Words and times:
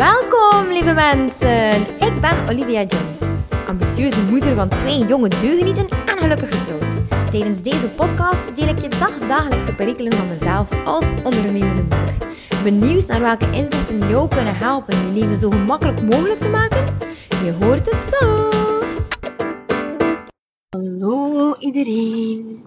Welkom, 0.00 0.68
lieve 0.68 0.92
mensen. 0.92 1.80
Ik 1.98 2.20
ben 2.20 2.48
Olivia 2.48 2.84
Jones, 2.84 3.38
ambitieuze 3.66 4.22
moeder 4.22 4.54
van 4.54 4.68
twee 4.68 5.06
jonge 5.06 5.28
deugenieten 5.28 5.88
en 5.88 6.18
gelukkig 6.18 6.58
getrouwd. 6.58 6.94
Tijdens 7.30 7.62
deze 7.62 7.88
podcast 7.88 8.56
deel 8.56 8.68
ik 8.68 8.80
je 8.80 8.88
dagdagelijkse 8.88 9.74
perikelen 9.74 10.12
van 10.12 10.28
mezelf 10.28 10.84
als 10.84 11.04
ondernemende 11.24 11.82
moeder. 11.82 12.14
Benieuwd 12.62 13.06
naar 13.06 13.20
welke 13.20 13.50
inzichten 13.50 14.08
jou 14.08 14.28
kunnen 14.28 14.56
helpen 14.56 14.96
je 14.96 15.20
leven 15.20 15.36
zo 15.36 15.50
gemakkelijk 15.50 16.02
mogelijk 16.02 16.40
te 16.40 16.48
maken? 16.48 16.98
Je 17.44 17.52
hoort 17.60 17.90
het 17.90 18.14
zo. 18.14 18.48
Hallo 20.68 21.54
iedereen. 21.58 22.64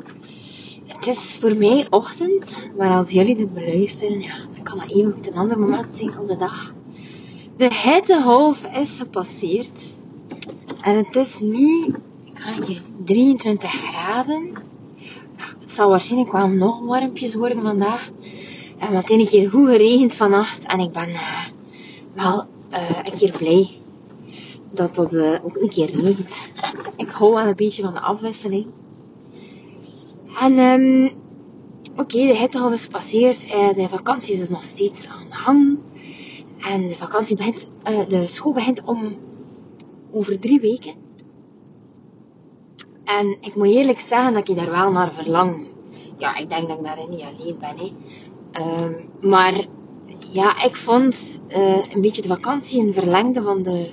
Het 0.87 1.07
is 1.07 1.37
voor 1.41 1.57
mij 1.57 1.87
ochtend, 1.89 2.69
maar 2.77 2.89
als 2.89 3.11
jullie 3.11 3.35
dit 3.35 3.53
beluisteren, 3.53 4.21
ja, 4.21 4.35
dan 4.53 4.63
kan 4.63 4.77
dat 4.77 4.91
even 4.91 5.11
goed 5.11 5.27
een 5.27 5.37
ander 5.37 5.59
moment 5.59 5.95
zijn 5.95 6.13
van 6.13 6.27
de 6.27 6.37
dag. 6.37 6.73
De 7.57 7.73
hittegolf 7.83 8.65
is 8.65 8.97
gepasseerd. 8.97 10.01
En 10.81 10.97
het 10.97 11.15
is 11.15 11.39
nu, 11.39 11.95
ik 12.23 12.39
ga 12.39 12.65
hier 12.65 12.81
23 13.05 13.71
graden. 13.71 14.53
Het 15.59 15.71
zal 15.71 15.89
waarschijnlijk 15.89 16.31
wel 16.31 16.47
nog 16.47 16.85
warmpjes 16.85 17.35
worden 17.35 17.61
vandaag. 17.61 18.09
En 18.77 18.93
is 18.93 19.09
een 19.09 19.27
keer 19.27 19.49
goed 19.49 19.67
geregend 19.67 20.15
vannacht. 20.15 20.65
En 20.65 20.79
ik 20.79 20.91
ben 20.91 21.09
uh, 21.09 21.45
wel 22.13 22.45
uh, 22.71 22.99
een 23.03 23.17
keer 23.17 23.37
blij 23.37 23.69
dat 24.71 24.95
het 24.95 25.13
uh, 25.13 25.33
ook 25.43 25.57
een 25.57 25.69
keer 25.69 25.89
regent. 25.91 26.51
Ik 26.95 27.09
hou 27.09 27.33
wel 27.33 27.47
een 27.47 27.55
beetje 27.55 27.83
van 27.83 27.93
de 27.93 27.99
afwisseling. 27.99 28.65
En 30.39 30.59
um, 30.59 31.05
oké, 31.91 32.01
okay, 32.01 32.27
de 32.27 32.37
hittegolf 32.37 32.73
is 32.73 32.85
gepasseerd. 32.85 33.41
de 33.75 33.87
vakantie 33.89 34.33
is 34.33 34.49
nog 34.49 34.63
steeds 34.63 35.07
aan 35.07 35.27
de 35.29 35.35
hang. 35.35 35.77
En 36.69 36.87
de 36.87 36.97
vakantie 36.97 37.35
begint, 37.35 37.67
uh, 37.89 37.99
de 38.07 38.27
school 38.27 38.53
begint 38.53 38.83
om 38.83 39.17
over 40.11 40.39
drie 40.39 40.59
weken. 40.59 40.93
En 43.03 43.37
ik 43.41 43.55
moet 43.55 43.67
eerlijk 43.67 43.99
zeggen 43.99 44.33
dat 44.33 44.49
ik 44.49 44.55
daar 44.55 44.71
wel 44.71 44.91
naar 44.91 45.13
verlang. 45.13 45.67
Ja, 46.17 46.37
ik 46.37 46.49
denk 46.49 46.67
dat 46.67 46.77
ik 46.77 46.83
daarin 46.83 47.09
niet 47.09 47.23
alleen 47.23 47.57
ben. 47.59 47.77
Hè. 47.77 47.91
Um, 48.83 49.09
maar 49.21 49.65
ja, 50.31 50.63
ik 50.63 50.75
vond 50.75 51.41
uh, 51.49 51.77
een 51.93 52.01
beetje 52.01 52.21
de 52.21 52.27
vakantie 52.27 52.85
een 52.85 52.93
verlengde 52.93 53.41
van, 53.41 53.63
de, 53.63 53.89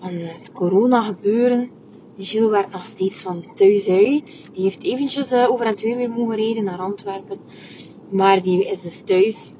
van 0.00 0.14
het 0.14 0.52
corona 0.52 1.02
gebeuren. 1.02 1.70
Gilles 2.18 2.50
werkt 2.50 2.72
nog 2.72 2.84
steeds 2.84 3.22
van 3.22 3.44
thuis 3.54 3.88
uit. 3.88 4.50
Die 4.52 4.62
heeft 4.62 4.82
eventjes 4.82 5.32
uh, 5.32 5.50
over 5.50 5.66
en 5.66 5.76
twee 5.76 5.96
weer 5.96 6.10
mogen 6.10 6.36
rijden 6.36 6.64
naar 6.64 6.78
Antwerpen. 6.78 7.38
Maar 8.10 8.42
die 8.42 8.68
is 8.70 8.82
dus 8.82 9.00
thuis. 9.00 9.54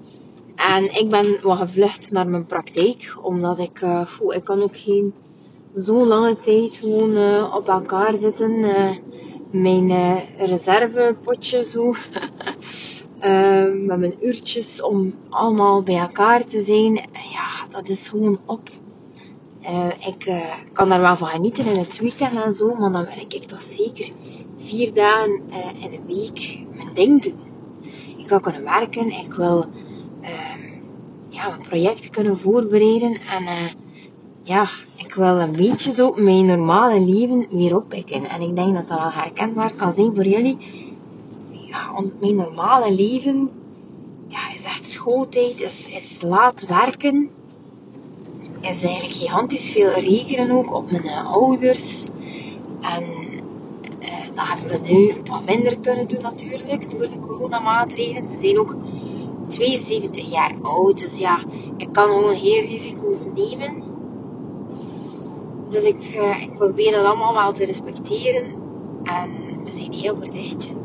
En 0.61 0.85
ik 0.85 1.11
ben 1.11 1.39
wat 1.43 1.59
gevlucht 1.59 2.11
naar 2.11 2.29
mijn 2.29 2.47
praktijk, 2.47 3.17
omdat 3.23 3.59
ik, 3.59 3.81
uh, 3.81 4.07
ik 4.29 4.45
kan 4.45 4.63
ook 4.63 4.77
geen 4.77 5.15
zo 5.75 6.07
lange 6.07 6.39
tijd 6.39 6.77
gewoon 6.77 7.11
uh, 7.11 7.55
op 7.55 7.69
elkaar 7.69 8.17
zitten. 8.17 8.51
Uh, 8.51 8.91
mijn 9.51 10.19
reservepotje 10.37 11.65
zo. 11.65 11.85
met 13.87 13.99
mijn 13.99 14.15
uurtjes 14.21 14.83
om 14.83 15.15
allemaal 15.31 15.83
bij 15.83 15.99
elkaar 15.99 16.45
te 16.45 16.61
zijn. 16.61 16.95
Ja, 17.13 17.67
dat 17.69 17.89
is 17.89 18.09
gewoon 18.09 18.39
op. 18.47 18.69
ik 20.07 20.33
kan 20.73 20.89
daar 20.89 21.01
wel 21.01 21.17
van 21.17 21.29
genieten 21.29 21.67
in 21.67 21.77
het 21.77 21.99
weekend 21.99 22.43
en 22.43 22.53
zo, 22.53 22.75
maar 22.75 22.93
dan 22.93 23.05
wil 23.05 23.25
ik 23.29 23.45
toch 23.45 23.63
zeker 23.63 24.11
vier 24.59 24.95
dagen 24.95 25.43
in 25.81 25.93
een 25.93 26.07
week 26.07 26.59
mijn 26.75 26.95
ding 26.95 27.23
doen. 27.23 27.39
Ik 28.17 28.29
wil 28.29 28.41
kunnen 28.41 28.65
werken, 28.65 29.11
ik 29.11 29.35
wil 29.35 29.65
ja, 31.41 31.59
project 31.69 32.11
kunnen 32.11 32.39
voorbereiden. 32.39 33.13
En 33.13 33.43
uh, 33.43 33.67
ja, 34.43 34.67
ik 34.97 35.15
wil 35.15 35.39
een 35.41 35.53
beetje 35.53 35.93
zo 35.93 36.13
mijn 36.17 36.47
normale 36.47 37.01
leven 37.01 37.47
weer 37.51 37.77
oppikken. 37.77 38.29
En 38.29 38.41
ik 38.41 38.57
denk 38.57 38.75
dat 38.75 38.89
dat 38.89 38.99
wel 38.99 39.13
herkenbaar 39.13 39.73
kan 39.73 39.93
zijn 39.93 40.15
voor 40.15 40.27
jullie. 40.27 40.57
Ja, 41.51 41.95
ons, 41.97 42.13
mijn 42.21 42.37
normale 42.37 42.93
leven 42.95 43.51
ja, 44.29 44.53
is 44.55 44.65
echt 44.65 44.91
schooltijd, 44.91 45.61
is, 45.61 45.89
is 45.89 46.23
laat 46.23 46.67
werken. 46.67 47.31
Is 48.61 48.83
eigenlijk 48.83 49.15
gigantisch 49.15 49.73
veel 49.73 49.91
rekenen 49.91 50.51
ook 50.51 50.75
op 50.75 50.91
mijn 50.91 51.05
uh, 51.05 51.33
ouders. 51.33 52.05
En 52.81 53.05
uh, 54.01 54.09
dat 54.35 54.47
hebben 54.47 54.83
we 54.83 54.93
nu 54.93 55.15
wat 55.31 55.45
minder 55.45 55.79
kunnen 55.81 56.09
doen 56.09 56.23
natuurlijk, 56.23 56.91
door 56.91 57.01
de 57.01 57.19
coronamaatregelen. 57.19 58.29
Ze 58.29 58.39
zijn 58.39 58.59
ook 58.59 58.77
72 59.51 60.31
jaar 60.31 60.55
oud. 60.63 60.99
Dus 60.99 61.19
ja, 61.19 61.39
ik 61.77 61.93
kan 61.93 62.09
gewoon 62.09 62.35
heel 62.35 62.63
risico's 62.63 63.25
nemen. 63.35 63.83
Dus 65.69 65.85
ik, 65.85 66.15
uh, 66.17 66.43
ik 66.43 66.55
probeer 66.55 66.93
dat 66.93 67.05
allemaal 67.05 67.35
wel 67.35 67.53
te 67.53 67.65
respecteren. 67.65 68.45
En 69.03 69.63
we 69.65 69.71
zijn 69.71 69.93
heel 69.93 70.17
voorzichtig. 70.17 70.77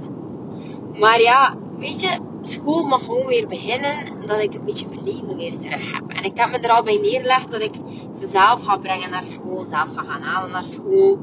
Maar 0.99 1.21
ja, 1.21 1.57
weet 1.77 2.01
je, 2.01 2.19
school 2.41 2.83
mag 2.83 3.05
gewoon 3.05 3.25
weer 3.25 3.47
beginnen. 3.47 4.25
Dat 4.25 4.39
ik 4.39 4.53
een 4.53 4.65
beetje 4.65 4.87
mijn 4.87 5.03
leven 5.03 5.35
weer 5.35 5.57
terug 5.57 5.93
heb. 5.93 6.03
En 6.07 6.23
ik 6.23 6.37
heb 6.37 6.49
me 6.49 6.57
er 6.57 6.69
al 6.69 6.83
bij 6.83 6.97
neergelegd 6.97 7.51
dat 7.51 7.61
ik 7.61 7.73
ze 8.13 8.27
zelf 8.31 8.63
ga 8.63 8.77
brengen 8.77 9.09
naar 9.09 9.25
school. 9.25 9.63
Zelf 9.63 9.93
ga 9.93 10.03
gaan 10.03 10.21
halen 10.21 10.51
naar 10.51 10.63
school. 10.63 11.19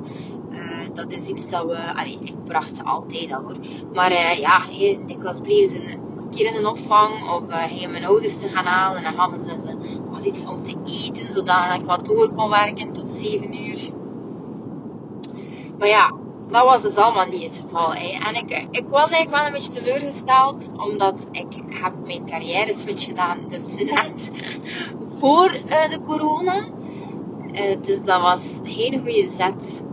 Uh, 0.50 0.60
dat 0.94 1.12
is 1.12 1.28
iets 1.28 1.48
dat 1.48 1.64
we... 1.64 1.94
Allee, 1.94 2.18
ik 2.22 2.44
bracht 2.44 2.76
ze 2.76 2.84
altijd 2.84 3.32
al 3.32 3.42
hoor. 3.42 3.56
Maar 3.92 4.10
uh, 4.10 4.38
ja, 4.38 4.64
dikwijls 5.06 5.40
bleven 5.40 5.68
ze 5.68 5.98
in 6.40 6.54
een 6.54 6.66
opvang 6.66 7.30
of 7.30 7.42
uh, 7.48 7.62
gingen 7.62 7.90
mijn 7.90 8.04
ouders 8.04 8.38
te 8.38 8.48
gaan 8.48 8.64
halen 8.64 8.96
en 8.96 9.02
dan 9.02 9.14
hadden 9.14 9.38
ze, 9.38 9.58
ze 9.58 9.76
wat 10.10 10.24
iets 10.24 10.46
om 10.46 10.62
te 10.62 10.76
eten, 10.84 11.32
zodat 11.32 11.74
ik 11.74 11.84
wat 11.84 12.06
door 12.06 12.32
kon 12.32 12.50
werken 12.50 12.92
tot 12.92 13.10
7 13.10 13.64
uur. 13.66 13.78
Maar 15.78 15.88
ja, 15.88 16.12
dat 16.48 16.64
was 16.64 16.82
dus 16.82 16.96
allemaal 16.96 17.26
niet 17.26 17.42
het 17.42 17.62
geval. 17.64 17.94
En 17.94 18.34
ik, 18.34 18.66
ik 18.70 18.88
was 18.88 19.10
eigenlijk 19.10 19.30
wel 19.30 19.46
een 19.46 19.52
beetje 19.52 19.72
teleurgesteld, 19.72 20.70
omdat 20.76 21.28
ik 21.30 21.62
heb 21.68 21.92
mijn 22.04 22.26
carrière 22.26 22.72
switch 22.72 23.04
gedaan, 23.04 23.38
dus 23.48 23.62
net 23.94 24.30
voor 25.08 25.54
uh, 25.54 25.88
de 25.88 26.00
corona. 26.00 26.68
Uh, 27.52 27.76
dus 27.82 28.04
dat 28.04 28.20
was 28.20 28.40
geen 28.62 28.98
goede 28.98 29.28
zet. 29.36 29.84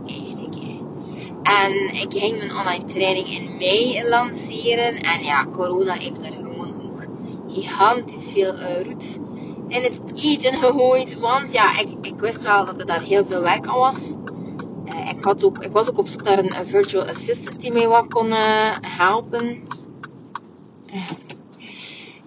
En 1.42 1.72
ik 1.72 2.06
ging 2.08 2.38
mijn 2.38 2.56
online 2.56 2.84
training 2.84 3.26
in 3.28 3.56
mei 3.56 4.08
lanceren. 4.08 4.96
En 4.96 5.22
ja, 5.22 5.46
corona 5.52 5.92
heeft 5.92 6.22
daar 6.22 6.32
gewoon 6.32 6.82
ook 6.82 7.06
gigantisch 7.48 8.32
veel 8.32 8.54
uh, 8.54 8.82
roet 8.82 9.20
in 9.68 9.82
het 9.82 10.00
eten 10.14 10.54
gegooid. 10.54 11.18
Want 11.18 11.52
ja, 11.52 11.78
ik, 11.78 11.88
ik 12.02 12.20
wist 12.20 12.42
wel 12.42 12.64
dat 12.64 12.80
er 12.80 12.86
daar 12.86 13.02
heel 13.02 13.24
veel 13.24 13.40
werk 13.40 13.66
aan 13.66 13.78
was. 13.78 14.12
Uh, 14.84 15.10
ik, 15.10 15.24
had 15.24 15.44
ook, 15.44 15.58
ik 15.58 15.72
was 15.72 15.90
ook 15.90 15.98
op 15.98 16.08
zoek 16.08 16.22
naar 16.22 16.38
een, 16.38 16.66
virtual 16.66 17.04
assistant 17.04 17.60
die 17.60 17.72
mij 17.72 17.88
wat 17.88 18.08
kon 18.08 18.26
uh, 18.26 18.76
helpen. 18.80 19.62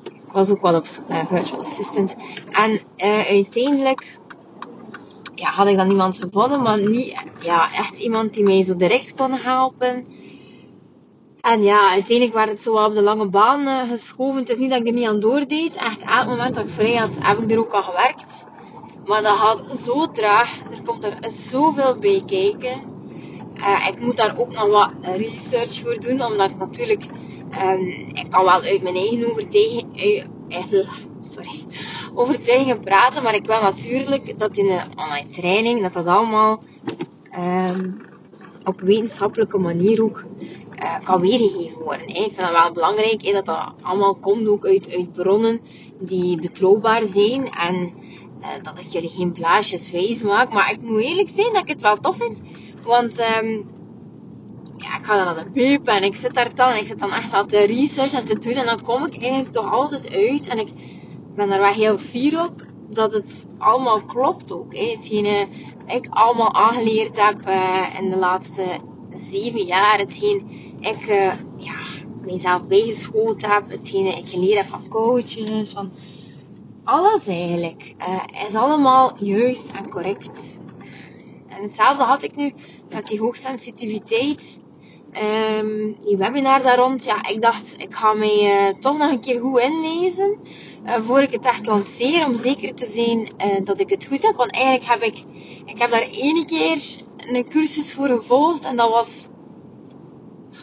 ik 0.03 0.31
was 0.31 0.51
ook 0.51 0.61
wel 0.61 0.75
op 0.75 0.85
zoek 0.85 1.07
naar 1.07 1.19
een 1.19 1.27
virtual 1.27 1.59
assistant. 1.59 2.15
En 2.51 2.79
uiteindelijk 3.27 4.17
ja, 5.35 5.49
had 5.49 5.67
ik 5.67 5.77
dan 5.77 5.89
iemand 5.89 6.17
gevonden, 6.17 6.61
maar 6.61 6.89
niet 6.89 7.13
ja, 7.41 7.73
echt 7.73 7.97
iemand 7.97 8.33
die 8.33 8.43
mij 8.43 8.63
zo 8.63 8.75
direct 8.75 9.13
kon 9.13 9.31
helpen. 9.31 10.05
En 11.41 11.63
ja, 11.63 11.91
uiteindelijk 11.91 12.35
werd 12.35 12.49
het 12.49 12.61
zo 12.61 12.85
op 12.85 12.93
de 12.93 13.01
lange 13.01 13.27
baan 13.27 13.61
uh, 13.61 13.81
geschoven. 13.81 14.39
Het 14.39 14.49
is 14.49 14.57
niet 14.57 14.69
dat 14.69 14.79
ik 14.79 14.87
er 14.87 14.93
niet 14.93 15.07
aan 15.07 15.19
doordeed. 15.19 15.75
Echt, 15.75 16.01
elk 16.01 16.27
moment 16.27 16.55
dat 16.55 16.65
ik 16.65 16.71
vrij 16.71 16.95
had, 16.95 17.09
heb 17.19 17.37
ik 17.37 17.51
er 17.51 17.59
ook 17.59 17.73
aan 17.73 17.83
gewerkt. 17.83 18.45
Maar 19.05 19.21
dat 19.21 19.37
gaat 19.37 19.79
zo 19.79 20.11
traag. 20.11 20.59
Er 20.71 20.83
komt 20.85 21.03
er 21.03 21.31
zoveel 21.31 21.97
bij 21.97 22.23
kijken. 22.25 22.81
Uh, 23.55 23.87
ik 23.87 23.99
moet 23.99 24.17
daar 24.17 24.37
ook 24.37 24.51
nog 24.51 24.67
wat 24.67 24.91
research 25.01 25.79
voor 25.79 25.99
doen. 25.99 26.23
Omdat 26.25 26.49
ik 26.49 26.57
natuurlijk... 26.57 27.03
Um, 27.63 27.87
ik 28.13 28.25
kan 28.29 28.43
wel 28.43 28.61
uit 28.61 28.81
mijn 28.81 28.95
eigen 28.95 29.29
overtuiging... 29.29 29.85
Overtuigingen 32.13 32.79
praten, 32.79 33.23
maar 33.23 33.35
ik 33.35 33.45
wil 33.45 33.61
natuurlijk 33.61 34.39
dat 34.39 34.57
in 34.57 34.65
de 34.65 34.81
online 34.95 35.29
training, 35.29 35.81
dat 35.81 35.93
dat 35.93 36.05
allemaal 36.05 36.61
um, 37.37 38.01
op 38.63 38.81
wetenschappelijke 38.81 39.57
manier 39.57 40.03
ook 40.03 40.23
uh, 40.79 40.99
kan 41.03 41.21
weergegeven 41.21 41.81
worden. 41.81 42.11
Hè. 42.11 42.23
Ik 42.23 42.33
vind 42.33 42.37
dat 42.37 42.51
wel 42.51 42.71
belangrijk, 42.71 43.33
dat 43.33 43.45
dat 43.45 43.73
allemaal 43.81 44.15
komt 44.15 44.47
ook 44.47 44.65
uit, 44.65 44.91
uit 44.91 45.11
bronnen 45.11 45.61
die 45.99 46.41
betrouwbaar 46.41 47.03
zijn 47.03 47.49
en 47.49 47.93
uh, 48.41 48.47
dat 48.61 48.79
ik 48.79 48.87
jullie 48.87 49.09
geen 49.09 49.31
blaasjes 49.31 49.91
wijs 49.91 50.21
maak. 50.23 50.53
Maar 50.53 50.71
ik 50.71 50.81
moet 50.81 51.01
eerlijk 51.01 51.29
zijn 51.35 51.53
dat 51.53 51.61
ik 51.61 51.67
het 51.67 51.81
wel 51.81 51.99
tof 51.99 52.17
vind, 52.17 52.41
want 52.83 53.19
um, 53.19 53.69
ja, 54.77 54.97
ik 54.97 55.05
ga 55.05 55.15
dan 55.15 55.35
naar 55.35 55.45
de 55.53 55.61
web 55.61 55.87
en 55.87 56.03
ik 56.03 56.15
zit 56.15 56.33
daar 56.33 56.55
dan 56.55 56.69
en 56.69 56.79
ik 56.79 56.87
zit 56.87 56.99
dan 56.99 57.11
echt 57.11 57.31
wat 57.31 57.49
te 57.49 57.65
research 57.65 58.13
en 58.13 58.25
te 58.25 58.39
doen 58.39 58.53
en 58.53 58.65
dan 58.65 58.81
kom 58.81 59.05
ik 59.05 59.21
eigenlijk 59.21 59.53
toch 59.53 59.71
altijd 59.71 60.11
uit 60.11 60.47
en 60.47 60.59
ik 60.59 60.69
ben 61.35 61.51
er 61.51 61.59
wel 61.59 61.71
heel 61.71 61.97
fier 61.97 62.43
op 62.43 62.65
dat 62.89 63.13
het 63.13 63.47
allemaal 63.57 64.01
klopt 64.01 64.51
ook. 64.51 64.75
Hetgeen 64.75 65.47
ik 65.87 66.07
allemaal 66.09 66.53
aangeleerd 66.53 67.21
heb 67.21 67.47
uh, 67.47 67.99
in 67.99 68.09
de 68.09 68.17
laatste 68.17 68.63
zeven 69.31 69.65
jaar. 69.65 69.97
Hetgeen 69.97 70.49
ik 70.79 71.07
uh, 71.07 71.33
ja, 71.57 71.75
mijzelf 72.21 72.67
bijgeschoold 72.67 73.47
heb. 73.47 73.69
Hetgeen 73.69 74.05
ik 74.05 74.29
geleerd 74.29 74.57
heb 74.57 74.65
van 74.65 74.87
coaches, 74.87 75.71
van 75.71 75.91
alles 76.83 77.27
eigenlijk 77.27 77.95
uh, 77.99 78.45
is 78.47 78.55
allemaal 78.55 79.11
juist 79.17 79.71
en 79.71 79.89
correct. 79.89 80.59
En 81.47 81.63
hetzelfde 81.63 82.03
had 82.03 82.23
ik 82.23 82.35
nu 82.35 82.53
met 82.89 83.07
die 83.07 83.19
hoogsensitiviteit. 83.19 84.61
Um, 85.59 85.95
die 86.05 86.17
webinar 86.17 86.61
daar 86.61 86.77
rond. 86.77 87.03
Ja, 87.03 87.27
ik 87.27 87.41
dacht, 87.41 87.75
ik 87.77 87.93
ga 87.93 88.13
mij 88.13 88.73
toch 88.79 88.97
nog 88.97 89.11
een 89.11 89.19
keer 89.19 89.39
goed 89.39 89.59
inlezen. 89.59 90.39
Uh, 90.85 90.95
voor 91.05 91.21
ik 91.21 91.31
het 91.31 91.45
echt 91.45 91.65
lanceer. 91.65 92.25
Om 92.25 92.35
zeker 92.35 92.73
te 92.73 92.89
zijn 92.93 93.19
uh, 93.19 93.65
dat 93.65 93.79
ik 93.79 93.89
het 93.89 94.07
goed 94.07 94.23
heb. 94.23 94.35
Want 94.35 94.51
eigenlijk 94.51 94.85
heb 94.85 95.01
ik, 95.01 95.23
ik 95.65 95.79
heb 95.79 95.91
daar 95.91 96.01
ene 96.01 96.45
keer 96.45 96.81
een 97.17 97.49
cursus 97.49 97.93
voor 97.93 98.07
gevolgd. 98.07 98.63
En 98.63 98.75
dat 98.75 98.89
was, 98.89 99.27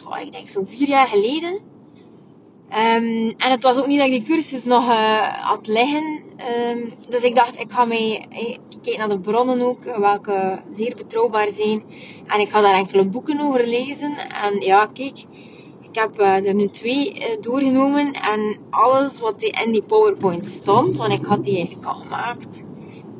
oh, 0.05 0.19
ik 0.19 0.31
denk 0.31 0.49
zo'n 0.49 0.67
vier 0.67 0.87
jaar 0.87 1.07
geleden. 1.07 1.69
Um, 2.73 3.29
en 3.29 3.51
het 3.51 3.63
was 3.63 3.77
ook 3.77 3.87
niet 3.87 3.97
dat 3.97 4.07
ik 4.07 4.13
die 4.13 4.35
cursus 4.35 4.63
nog 4.63 4.87
uh, 4.87 5.27
had 5.27 5.67
liggen. 5.67 6.23
Um, 6.67 6.89
dus 7.09 7.21
ik 7.21 7.35
dacht, 7.35 7.59
ik 7.59 7.71
ga 7.71 7.85
mij 7.85 8.25
eh, 8.29 8.57
kijken 8.81 8.99
naar 8.99 9.09
de 9.09 9.19
bronnen 9.19 9.61
ook, 9.61 9.83
welke 9.83 10.59
zeer 10.73 10.95
betrouwbaar 10.95 11.49
zijn. 11.49 11.83
En 12.27 12.39
ik 12.39 12.49
ga 12.49 12.61
daar 12.61 12.73
enkele 12.73 13.07
boeken 13.07 13.39
over 13.39 13.67
lezen. 13.67 14.17
En 14.17 14.59
ja, 14.59 14.85
kijk, 14.85 15.23
ik 15.91 15.99
heb 15.99 16.19
uh, 16.19 16.47
er 16.47 16.53
nu 16.53 16.67
twee 16.67 17.13
uh, 17.13 17.41
doorgenomen. 17.41 18.13
En 18.13 18.57
alles 18.69 19.19
wat 19.19 19.41
in 19.41 19.71
die 19.71 19.83
PowerPoint 19.83 20.47
stond, 20.47 20.97
want 20.97 21.13
ik 21.13 21.25
had 21.25 21.43
die 21.43 21.55
eigenlijk 21.55 21.85
al 21.85 21.93
gemaakt, 22.01 22.65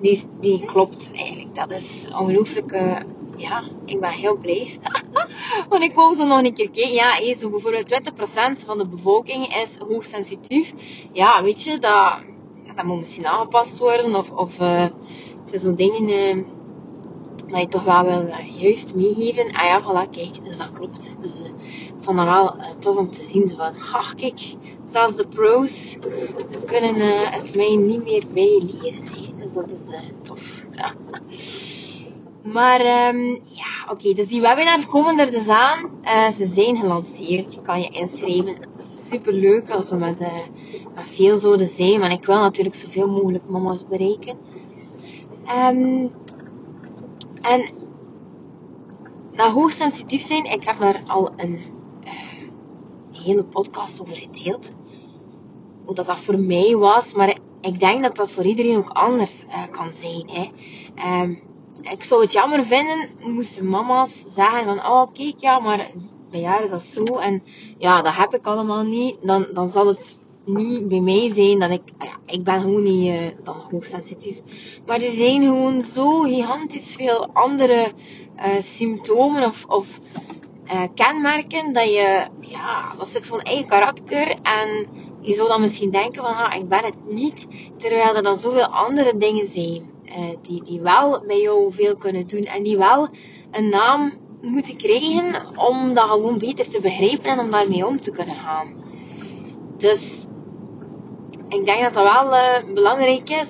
die, 0.01 0.23
die 0.39 0.65
klopt 0.65 1.11
eigenlijk. 1.15 1.55
Dat 1.55 1.71
is 1.71 2.07
ongelooflijk 2.17 2.73
ja, 3.35 3.63
ik 3.85 3.99
ben 3.99 4.09
heel 4.09 4.37
blij. 4.37 4.79
Want 5.69 5.83
ik 5.83 5.93
wou 5.93 6.15
zo 6.15 6.25
nog 6.25 6.43
een 6.43 6.53
keer 6.53 6.69
kijken. 6.69 6.93
Ja, 6.93 7.37
zo 7.37 7.49
bijvoorbeeld 7.49 8.01
20% 8.61 8.65
van 8.65 8.77
de 8.77 8.87
bevolking 8.87 9.47
is 9.47 9.77
hoogsensitief. 9.87 10.73
Ja, 11.11 11.43
weet 11.43 11.63
je, 11.63 11.79
dat, 11.79 12.23
dat 12.75 12.85
moet 12.85 12.99
misschien 12.99 13.27
aangepast 13.27 13.79
worden. 13.79 14.15
Of, 14.15 14.31
of 14.31 14.57
het 14.57 14.93
zijn 15.45 15.61
zo'n 15.61 15.75
dingen 15.75 16.45
dat 17.51 17.61
je 17.61 17.67
toch 17.67 17.83
wel 17.83 18.03
wil 18.03 18.21
uh, 18.21 18.61
juist 18.61 18.95
meegeven. 18.95 19.51
Ah 19.51 19.63
ja, 19.63 19.81
voilà, 19.81 20.09
kijk, 20.09 20.43
dus 20.43 20.57
dat 20.57 20.71
klopt. 20.73 21.07
Dus 21.19 21.39
uh, 21.39 21.45
ik 21.97 22.03
vond 22.03 22.17
dat 22.17 22.25
wel 22.25 22.55
tof 22.79 22.97
om 22.97 23.11
te 23.11 23.27
zien. 23.29 23.47
Zo 23.47 23.55
van, 23.55 23.73
ach, 23.93 24.15
kijk, 24.15 24.39
zelfs 24.91 25.15
de 25.15 25.27
pros 25.27 25.97
kunnen 26.65 26.95
het 27.31 27.55
mij 27.55 27.75
niet 27.75 28.03
meer 28.03 28.23
bijleren. 28.33 29.03
Dus 29.37 29.53
dat 29.53 29.71
is 29.71 30.11
tof. 30.21 30.65
Maar 32.43 33.07
um, 33.15 33.39
ja, 33.43 33.91
oké. 33.91 34.13
Dus 34.13 34.27
die 34.27 34.41
webinars 34.41 34.87
komen 34.87 35.19
er 35.19 35.31
dus 35.31 35.47
aan. 35.47 35.89
Uh, 36.03 36.29
ze 36.29 36.49
zijn 36.53 36.77
gelanceerd. 36.77 37.53
Je 37.53 37.61
kan 37.61 37.81
je 37.81 37.89
inschrijven. 37.89 38.57
Super 38.77 39.33
leuk 39.33 39.69
als 39.69 39.89
we 39.89 39.95
met, 39.95 40.21
uh, 40.21 40.33
met 40.95 41.03
veel 41.03 41.37
zouden 41.37 41.67
zijn. 41.67 41.99
Maar 41.99 42.11
ik 42.11 42.25
wil 42.25 42.35
natuurlijk 42.35 42.75
zoveel 42.75 43.07
mogelijk 43.07 43.43
mama's 43.49 43.87
bereiken. 43.87 44.37
Um, 45.47 46.11
en 47.41 47.65
dat 49.31 49.51
hoogsensitief 49.51 50.21
zijn, 50.21 50.43
ik 50.43 50.63
heb 50.63 50.79
daar 50.79 51.01
al 51.07 51.31
een 51.35 51.59
uh, 52.05 53.23
hele 53.23 53.43
podcast 53.43 54.01
over 54.01 54.15
gedeeld. 54.15 54.69
Hoe 55.85 55.95
dat, 55.95 56.05
dat 56.05 56.19
voor 56.19 56.39
mij 56.39 56.75
was. 56.75 57.13
Maar 57.13 57.37
ik 57.61 57.79
denk 57.79 58.03
dat 58.03 58.15
dat 58.15 58.31
voor 58.31 58.43
iedereen 58.43 58.77
ook 58.77 58.89
anders 58.89 59.45
kan 59.71 59.89
zijn. 59.99 60.29
Hè. 60.29 60.49
Um, 61.21 61.41
ik 61.81 62.03
zou 62.03 62.21
het 62.21 62.31
jammer 62.31 62.65
vinden, 62.65 63.09
moesten 63.19 63.69
mama's 63.69 64.23
zeggen 64.27 64.65
van, 64.65 64.77
oh 64.77 65.13
kijk 65.13 65.39
ja, 65.39 65.59
maar 65.59 65.89
bij 66.29 66.39
jou 66.39 66.63
is 66.63 66.69
dat 66.69 66.83
zo 66.83 67.03
en 67.03 67.43
ja, 67.77 68.01
dat 68.01 68.15
heb 68.15 68.33
ik 68.33 68.45
allemaal 68.45 68.83
niet. 68.83 69.17
Dan, 69.21 69.47
dan 69.53 69.69
zal 69.69 69.87
het 69.87 70.19
niet 70.43 70.87
bij 70.87 70.99
mij 70.99 71.31
zijn 71.35 71.59
dat 71.59 71.71
ik, 71.71 71.81
ik 72.25 72.43
ben 72.43 72.61
gewoon 72.61 72.83
niet 72.83 73.07
uh, 73.07 73.27
dan 73.43 73.55
hoogsensitief. 73.71 74.41
Maar 74.85 75.01
er 75.01 75.11
zijn 75.11 75.41
gewoon 75.41 75.81
zo 75.81 76.19
gigantisch 76.19 76.95
veel 76.95 77.27
andere 77.33 77.91
uh, 78.37 78.59
symptomen 78.59 79.43
of, 79.43 79.65
of 79.65 79.99
uh, 80.65 80.83
kenmerken 80.95 81.73
dat 81.73 81.83
je, 81.83 82.27
ja, 82.39 82.93
dat 82.97 83.07
zit 83.07 83.25
gewoon 83.25 83.41
eigen 83.41 83.67
karakter 83.67 84.27
en 84.41 84.87
je 85.21 85.33
zou 85.33 85.47
dan 85.47 85.61
misschien 85.61 85.91
denken 85.91 86.23
van, 86.23 86.35
ah, 86.35 86.55
ik 86.55 86.69
ben 86.69 86.83
het 86.83 86.95
niet, 87.07 87.47
terwijl 87.77 88.15
er 88.15 88.23
dan 88.23 88.39
zoveel 88.39 88.65
andere 88.65 89.17
dingen 89.17 89.47
zijn. 89.53 89.89
Die, 90.41 90.63
die 90.63 90.81
wel 90.81 91.23
bij 91.27 91.41
jou 91.41 91.73
veel 91.73 91.97
kunnen 91.97 92.27
doen 92.27 92.41
en 92.43 92.63
die 92.63 92.77
wel 92.77 93.09
een 93.51 93.69
naam 93.69 94.13
moeten 94.41 94.77
krijgen 94.77 95.57
om 95.57 95.93
dat 95.93 96.09
gewoon 96.09 96.37
beter 96.37 96.69
te 96.69 96.81
begrijpen 96.81 97.25
en 97.25 97.39
om 97.39 97.51
daarmee 97.51 97.87
om 97.87 98.01
te 98.01 98.11
kunnen 98.11 98.35
gaan. 98.35 98.75
Dus 99.81 100.25
ik 101.47 101.65
denk 101.65 101.81
dat 101.81 101.93
dat 101.93 102.03
wel 102.03 102.33
uh, 102.33 102.73
belangrijk 102.73 103.29
is 103.29 103.47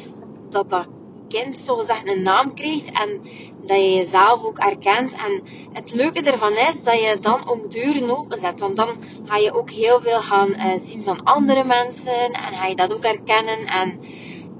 dat 0.49 0.69
dat 0.69 0.87
kind 1.27 1.59
zogezegd 1.59 2.09
een 2.09 2.21
naam 2.21 2.53
krijgt 2.53 2.91
en 2.91 3.21
dat 3.65 3.77
je 3.77 3.93
jezelf 3.93 4.43
ook 4.43 4.57
erkent. 4.57 5.11
En 5.11 5.41
het 5.73 5.93
leuke 5.93 6.21
ervan 6.21 6.51
is 6.51 6.83
dat 6.83 6.93
je 6.93 7.17
dan 7.21 7.47
ook 7.47 7.71
deuren 7.71 8.17
openzet. 8.17 8.59
Want 8.59 8.75
dan 8.75 8.89
ga 9.25 9.37
je 9.37 9.53
ook 9.53 9.69
heel 9.69 10.01
veel 10.01 10.21
gaan 10.21 10.49
uh, 10.49 10.65
zien 10.85 11.03
van 11.03 11.23
andere 11.23 11.63
mensen 11.63 12.31
en 12.31 12.53
ga 12.53 12.65
je 12.65 12.75
dat 12.75 12.93
ook 12.93 13.03
herkennen. 13.03 13.65
En 13.65 13.99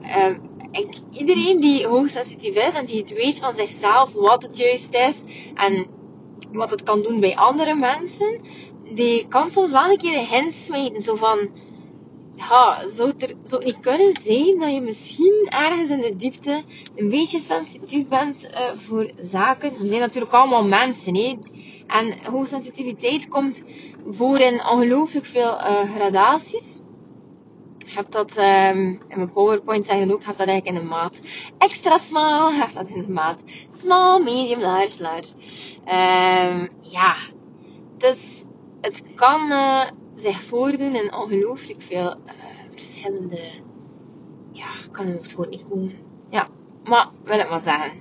uh, 0.01 0.37
ik, 0.71 0.95
iedereen 1.11 1.59
die 1.59 1.87
hoogsensitief 1.87 2.55
is 2.55 2.73
en 2.73 2.85
die 2.85 2.99
het 2.99 3.13
weet 3.13 3.39
van 3.39 3.53
zichzelf 3.53 4.13
wat 4.13 4.41
het 4.41 4.57
juist 4.57 4.93
is 4.93 5.15
en 5.55 5.87
wat 6.51 6.69
het 6.69 6.83
kan 6.83 7.01
doen 7.01 7.19
bij 7.19 7.35
andere 7.35 7.75
mensen, 7.75 8.41
die 8.93 9.27
kan 9.27 9.49
soms 9.49 9.71
wel 9.71 9.89
een 9.89 9.97
keer 9.97 10.17
een 10.17 10.25
hint 10.25 10.53
smijten. 10.53 11.01
Zo 11.01 11.15
van, 11.15 11.49
ja, 12.35 12.77
zou 12.95 13.09
het, 13.09 13.21
er, 13.21 13.33
zou 13.43 13.63
niet 13.63 13.79
kunnen 13.79 14.13
zijn 14.23 14.59
dat 14.59 14.71
je 14.71 14.81
misschien 14.81 15.47
ergens 15.49 15.89
in 15.89 16.01
de 16.01 16.15
diepte 16.15 16.63
een 16.95 17.09
beetje 17.09 17.39
sensitief 17.39 18.07
bent 18.07 18.49
uh, 18.51 18.71
voor 18.75 19.11
zaken? 19.21 19.71
We 19.77 19.87
zijn 19.87 19.99
natuurlijk 19.99 20.33
allemaal 20.33 20.65
mensen, 20.65 21.15
hè. 21.15 21.37
En 21.87 22.13
hoogsensitiviteit 22.31 23.27
komt 23.27 23.63
voor 24.09 24.39
in 24.39 24.65
ongelooflijk 24.65 25.25
veel 25.25 25.59
uh, 25.59 25.83
gradaties 25.83 26.81
heb 27.95 28.11
dat 28.11 28.37
um, 28.37 29.01
in 29.07 29.15
mijn 29.15 29.31
PowerPoint 29.31 29.85
zeggen 29.85 30.11
ook, 30.11 30.23
heb 30.23 30.37
dat 30.37 30.47
eigenlijk 30.47 30.77
in 30.77 30.83
de 30.83 30.89
maat 30.89 31.21
extra 31.57 31.97
small, 31.97 32.53
heb 32.53 32.73
dat 32.73 32.89
in 32.89 33.01
de 33.01 33.09
maat 33.09 33.43
small, 33.77 34.23
medium, 34.23 34.59
large, 34.59 35.01
large. 35.01 35.33
Um, 35.77 36.69
ja, 36.81 37.15
dus 37.97 38.40
het 38.81 39.03
kan 39.15 39.51
uh, 39.51 39.83
zich 40.13 40.41
voordoen 40.41 40.95
in 40.95 41.13
ongelooflijk 41.13 41.81
veel 41.81 42.15
uh, 42.25 42.33
verschillende, 42.71 43.39
ja, 44.51 44.69
kan 44.91 45.05
het 45.05 45.35
woord 45.35 45.49
niet 45.49 45.63
komen. 45.69 45.93
Ja, 46.29 46.47
maar 46.83 47.07
wil 47.23 47.39
ik 47.39 47.49
maar 47.49 47.61
zeggen. 47.65 47.91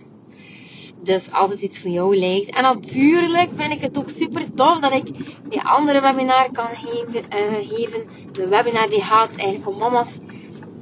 Dus 1.02 1.32
als 1.32 1.50
het 1.50 1.60
iets 1.60 1.80
voor 1.80 1.90
jou 1.90 2.16
lijkt. 2.16 2.50
En 2.50 2.62
natuurlijk 2.62 3.50
vind 3.54 3.72
ik 3.72 3.80
het 3.80 3.98
ook 3.98 4.10
super 4.10 4.54
tof 4.54 4.78
dat 4.78 4.92
ik 4.92 5.06
die 5.48 5.62
andere 5.62 6.00
webinar 6.00 6.50
kan 6.52 6.68
geven. 6.72 7.24
Uh, 7.34 7.68
geven. 7.68 8.06
De 8.32 8.48
webinar 8.48 8.88
die 8.90 9.02
gaat 9.02 9.36
eigenlijk 9.36 9.68
om 9.68 9.78
mama's 9.78 10.18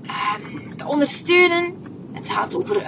uh, 0.02 0.34
te 0.76 0.86
ondersteunen. 0.86 1.76
Het 2.12 2.30
gaat 2.30 2.56
over 2.56 2.82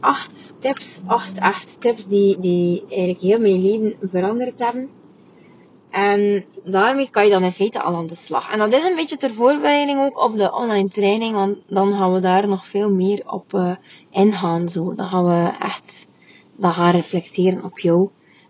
acht 0.00 0.54
tips, 0.58 1.02
acht, 1.06 1.40
acht 1.40 1.80
tips 1.80 2.06
die, 2.06 2.38
die 2.38 2.84
eigenlijk 2.88 3.20
heel 3.20 3.40
mijn 3.40 3.62
leven 3.62 3.96
veranderd 4.10 4.58
hebben. 4.58 4.90
En 5.90 6.44
daarmee 6.64 7.10
kan 7.10 7.24
je 7.24 7.30
dan 7.30 7.42
in 7.42 7.52
feite 7.52 7.80
al 7.80 7.94
aan 7.94 8.06
de 8.06 8.14
slag. 8.14 8.52
En 8.52 8.58
dat 8.58 8.72
is 8.72 8.84
een 8.84 8.94
beetje 8.94 9.16
ter 9.16 9.32
voorbereiding 9.32 10.00
ook 10.00 10.22
op 10.24 10.36
de 10.36 10.54
online 10.54 10.88
training, 10.88 11.34
want 11.34 11.58
dan 11.66 11.92
gaan 11.92 12.12
we 12.12 12.20
daar 12.20 12.48
nog 12.48 12.66
veel 12.66 12.90
meer 12.90 13.22
op 13.26 13.52
uh, 13.52 13.72
ingaan. 14.10 14.68
Zo. 14.68 14.94
Dan 14.94 15.06
gaan 15.06 15.26
we 15.26 15.50
echt 15.58 16.08
dat 16.56 16.72
gaan 16.72 16.90
reflecteren 16.90 17.64
op 17.64 17.78
jou. 17.78 18.08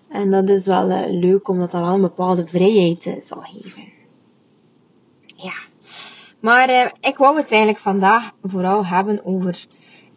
En 0.08 0.30
dat 0.30 0.48
is 0.48 0.66
wel 0.66 0.90
uh, 0.90 1.02
leuk, 1.08 1.48
omdat 1.48 1.70
dat 1.70 1.80
wel 1.80 1.94
een 1.94 2.00
bepaalde 2.00 2.46
vrijheid 2.46 3.06
uh, 3.06 3.14
zal 3.22 3.40
geven. 3.40 3.84
Ja. 5.36 5.54
Maar 6.40 6.92
ik 7.00 7.16
wou 7.16 7.36
het 7.36 7.50
eigenlijk 7.50 7.80
vandaag 7.80 8.32
vooral 8.42 8.86
hebben 8.86 9.24
over, 9.24 9.66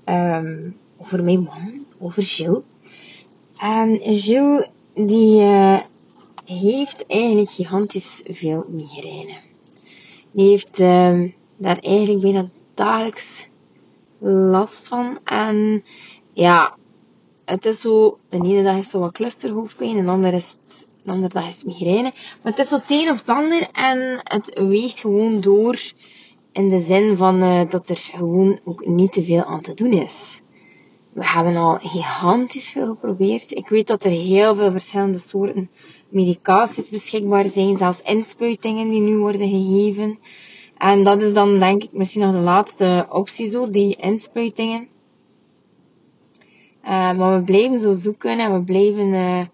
um, 0.05 0.77
over 0.97 1.23
mijn 1.23 1.41
man, 1.41 1.85
over 1.99 2.23
Gilles. 2.23 2.61
En 3.57 3.99
Gilles, 4.03 4.69
die 4.93 5.41
heeft 6.59 7.05
eigenlijk 7.07 7.51
gigantisch 7.51 8.21
veel 8.25 8.65
migraine. 8.69 9.39
Die 10.31 10.49
heeft 10.49 10.79
uh, 10.79 11.31
daar 11.57 11.79
eigenlijk 11.79 12.21
bijna 12.21 12.49
dagelijks 12.73 13.47
last 14.19 14.87
van. 14.87 15.19
En 15.23 15.83
ja, 16.33 16.77
het 17.45 17.65
is 17.65 17.81
zo, 17.81 18.17
de 18.29 18.37
ene 18.37 18.63
dag 18.63 18.77
is 18.77 18.89
zo 18.89 18.99
wat 18.99 19.11
clusterhoofdpijn 19.11 20.05
de 20.05 20.11
andere, 20.11 20.35
is 20.35 20.55
andere 21.05 21.33
dag 21.33 21.47
is 21.47 21.55
het 21.55 21.65
migraine. 21.65 22.13
Maar 22.41 22.51
het 22.51 22.59
is 22.59 22.67
zo 22.67 22.75
het 22.75 22.91
een 22.91 23.09
of 23.09 23.19
het 23.19 23.29
ander 23.29 23.69
en 23.71 24.21
het 24.23 24.59
weegt 24.59 24.99
gewoon 24.99 25.41
door 25.41 25.79
in 26.51 26.69
de 26.69 26.81
zin 26.81 27.17
van 27.17 27.43
uh, 27.43 27.61
dat 27.69 27.89
er 27.89 27.97
gewoon 27.97 28.59
ook 28.63 28.85
niet 28.85 29.13
te 29.13 29.23
veel 29.23 29.43
aan 29.43 29.61
te 29.61 29.73
doen 29.73 29.91
is. 29.91 30.41
We 31.13 31.25
hebben 31.27 31.55
al 31.55 31.77
gigantisch 31.77 32.71
veel 32.71 32.87
geprobeerd. 32.87 33.51
Ik 33.51 33.69
weet 33.69 33.87
dat 33.87 34.03
er 34.03 34.11
heel 34.11 34.55
veel 34.55 34.71
verschillende 34.71 35.17
soorten 35.17 35.69
medicaties 36.09 36.89
beschikbaar 36.89 37.45
zijn, 37.45 37.77
zelfs 37.77 38.01
inspuitingen 38.01 38.89
die 38.89 39.01
nu 39.01 39.17
worden 39.17 39.49
gegeven. 39.49 40.19
En 40.77 41.03
dat 41.03 41.21
is 41.21 41.33
dan 41.33 41.59
denk 41.59 41.83
ik 41.83 41.91
misschien 41.91 42.21
nog 42.21 42.31
de 42.31 42.39
laatste 42.39 43.07
optie 43.09 43.49
zo, 43.49 43.69
die 43.69 43.95
inspuitingen. 43.95 44.87
Uh, 46.83 46.89
maar 46.89 47.37
we 47.37 47.43
blijven 47.43 47.79
zo 47.79 47.91
zoeken 47.91 48.39
en 48.39 48.53
we 48.53 48.63
blijven 48.63 49.07
uh, 49.07 49.45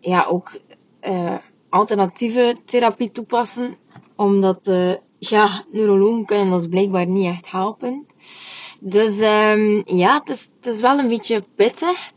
ja, 0.00 0.24
ook 0.24 0.60
uh, 1.02 1.36
alternatieve 1.68 2.56
therapie 2.64 3.12
toepassen. 3.12 3.76
Omdat 4.16 4.70
ja, 5.18 5.64
neurologen 5.72 6.24
kunnen 6.24 6.52
ons 6.52 6.66
blijkbaar 6.66 7.06
niet 7.06 7.26
echt 7.26 7.50
helpen. 7.50 8.06
Dus 8.80 9.18
um, 9.18 9.82
ja, 9.84 10.18
het 10.18 10.28
is, 10.28 10.50
het 10.60 10.74
is 10.74 10.80
wel 10.80 10.98
een 10.98 11.08
beetje 11.08 11.44
pittig. 11.54 12.12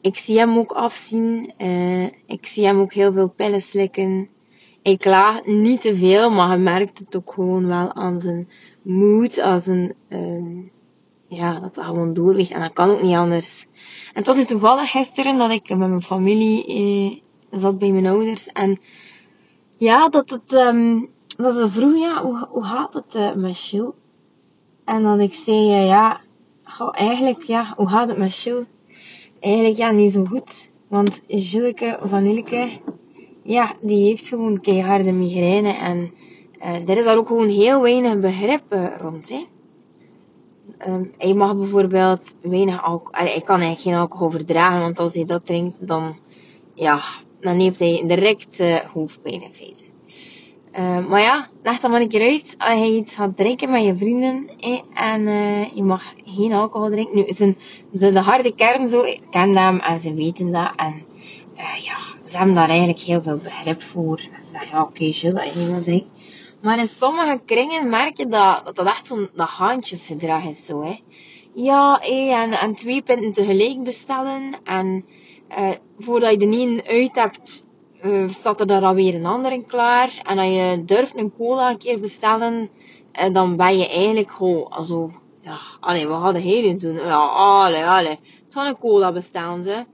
ik 0.00 0.16
zie 0.16 0.38
hem 0.38 0.58
ook 0.58 0.72
afzien. 0.72 1.52
ik 2.26 2.46
zie 2.46 2.66
hem 2.66 2.80
ook 2.80 2.92
heel 2.92 3.12
veel 3.12 3.28
pillen 3.28 3.62
slikken. 3.62 4.28
Ik 4.84 5.04
laag 5.04 5.44
niet 5.44 5.80
te 5.80 5.96
veel, 5.96 6.30
maar 6.30 6.56
je 6.56 6.62
merkt 6.62 6.98
het 6.98 7.16
ook 7.16 7.32
gewoon 7.32 7.66
wel 7.66 7.94
aan 7.94 8.20
zijn 8.20 8.48
moed, 8.82 9.40
aan 9.40 9.60
zijn, 9.60 9.94
um, 10.08 10.70
ja, 11.28 11.60
dat 11.60 11.76
hij 11.76 11.84
gewoon 11.84 12.14
doorweegt. 12.14 12.50
En 12.50 12.60
dat 12.60 12.72
kan 12.72 12.90
ook 12.90 13.02
niet 13.02 13.14
anders. 13.14 13.66
En 14.06 14.12
het 14.12 14.26
was 14.26 14.36
nu 14.36 14.44
toevallig 14.44 14.90
gisteren 14.90 15.38
dat 15.38 15.50
ik 15.50 15.68
met 15.68 15.78
mijn 15.78 16.02
familie 16.02 16.66
eh, 16.66 17.60
zat 17.60 17.78
bij 17.78 17.92
mijn 17.92 18.06
ouders. 18.06 18.46
En 18.46 18.78
ja, 19.78 20.08
dat 20.08 20.30
het, 20.30 20.52
um, 20.52 21.08
dat 21.36 21.54
ze 21.54 21.70
vroeg, 21.70 21.96
ja, 21.96 22.22
hoe, 22.22 22.46
hoe 22.50 22.64
gaat 22.64 22.94
het 22.94 23.14
uh, 23.14 23.34
met 23.34 23.68
Jill? 23.68 23.92
En 24.84 25.02
dan 25.02 25.20
ik 25.20 25.32
zei, 25.32 25.56
uh, 25.56 25.86
ja, 25.86 26.20
eigenlijk, 26.92 27.42
ja, 27.42 27.72
hoe 27.76 27.88
gaat 27.88 28.08
het 28.08 28.18
met 28.18 28.42
Jill? 28.42 28.66
Eigenlijk, 29.40 29.76
ja, 29.76 29.90
niet 29.90 30.12
zo 30.12 30.24
goed. 30.24 30.70
Want 30.88 31.22
Jilleke 31.26 31.98
van 32.02 32.24
Ilke, 32.24 32.68
ja, 33.42 33.72
die 33.80 34.06
heeft 34.06 34.28
gewoon 34.28 34.60
keiharde 34.60 35.12
migraine. 35.12 35.72
En 35.72 36.12
uh, 36.58 36.88
er 36.88 36.98
is 36.98 37.04
daar 37.04 37.16
ook 37.16 37.26
gewoon 37.26 37.48
heel 37.48 37.80
weinig 37.80 38.20
begrip 38.20 38.62
uh, 38.70 38.96
rond. 38.98 39.28
Hè. 39.28 39.46
Um, 40.92 41.12
hij 41.18 41.34
mag 41.34 41.56
bijvoorbeeld 41.56 42.34
weinig 42.42 42.82
alcohol... 42.82 43.12
Hij 43.12 43.40
kan 43.44 43.60
eigenlijk 43.60 43.80
geen 43.80 43.94
alcohol 43.94 44.30
verdragen, 44.30 44.80
want 44.80 44.98
als 44.98 45.14
hij 45.14 45.24
dat 45.24 45.46
drinkt, 45.46 45.86
dan... 45.86 46.16
Ja, 46.74 47.00
dan 47.40 47.60
heeft 47.60 47.78
hij 47.78 48.04
direct 48.06 48.62
hoofdpijn 48.92 49.42
in 49.42 49.54
feite. 49.54 49.84
Uh, 50.78 51.06
maar 51.06 51.20
ja, 51.20 51.48
leg 51.62 51.80
dat 51.80 51.90
maar 51.90 52.00
een 52.00 52.08
keer 52.08 52.30
uit. 52.30 52.54
Als 52.58 52.78
je 52.78 52.96
iets 52.96 53.16
gaat 53.16 53.36
drinken 53.36 53.70
met 53.70 53.84
je 53.84 53.94
vrienden 53.94 54.50
eh, 54.60 54.80
en 54.94 55.22
je 55.74 55.82
mag 55.82 56.14
geen 56.24 56.52
alcohol 56.52 56.90
drinken. 56.90 57.16
Nu, 57.16 57.24
zijn, 57.28 57.56
de, 57.90 58.12
de 58.12 58.20
harde 58.20 58.54
kern 58.54 58.88
zo, 58.88 59.02
ik 59.02 59.20
ken 59.30 59.56
hem 59.56 59.78
en 59.78 60.00
ze 60.00 60.14
weten 60.14 60.52
dat. 60.52 60.76
En 60.76 61.02
ja, 61.56 61.96
ze 62.24 62.36
hebben 62.36 62.54
daar 62.54 62.68
eigenlijk 62.68 63.00
heel 63.00 63.22
veel 63.22 63.36
begrip 63.36 63.82
voor. 63.82 64.20
En 64.32 64.42
ze 64.42 64.50
zeggen, 64.50 64.70
ja 64.70 64.82
oké, 64.82 64.90
okay, 64.90 65.12
chill, 65.12 65.32
dat 65.32 65.44
je 65.44 65.80
drinken. 65.84 66.12
Maar 66.64 66.78
in 66.78 66.88
sommige 66.88 67.40
kringen 67.44 67.88
merk 67.88 68.16
je 68.16 68.26
dat 68.26 68.64
dat, 68.64 68.76
dat 68.76 68.86
echt 68.86 69.06
zo'n 69.06 69.28
handjesgedrag 69.34 70.44
is 70.44 70.66
zo, 70.66 70.82
hè. 70.82 70.98
Ja, 71.54 71.98
hé, 72.00 72.30
en, 72.42 72.52
en 72.52 72.74
twee 72.74 73.02
punten 73.02 73.32
tegelijk 73.32 73.82
bestellen. 73.82 74.54
En 74.64 75.04
uh, 75.58 75.70
voordat 75.98 76.30
je 76.30 76.36
de 76.36 76.46
een 76.46 76.82
uit 76.86 77.14
hebt, 77.14 77.66
uh, 78.04 78.28
staat 78.28 78.60
er 78.60 78.66
daar 78.66 78.84
alweer 78.84 79.14
een 79.14 79.26
ander 79.26 79.52
in 79.52 79.66
klaar. 79.66 80.20
En 80.22 80.38
als 80.38 80.48
je 80.48 80.82
durft 80.84 81.18
een 81.18 81.32
cola 81.32 81.70
een 81.70 81.78
keer 81.78 82.00
bestellen, 82.00 82.70
uh, 83.20 83.32
dan 83.32 83.56
ben 83.56 83.78
je 83.78 83.88
eigenlijk 83.88 84.30
gewoon, 84.30 84.68
also, 84.68 85.10
ja, 85.42 85.58
allee, 85.80 86.06
wat 86.06 86.20
hadden 86.20 86.42
hij 86.42 86.76
doen? 86.78 86.94
Ja, 86.94 87.26
allee, 87.26 87.84
allee. 87.84 88.18
Het 88.44 88.48
is 88.48 88.54
een 88.54 88.78
cola 88.78 89.12
bestellen, 89.12 89.64
ze. 89.64 89.84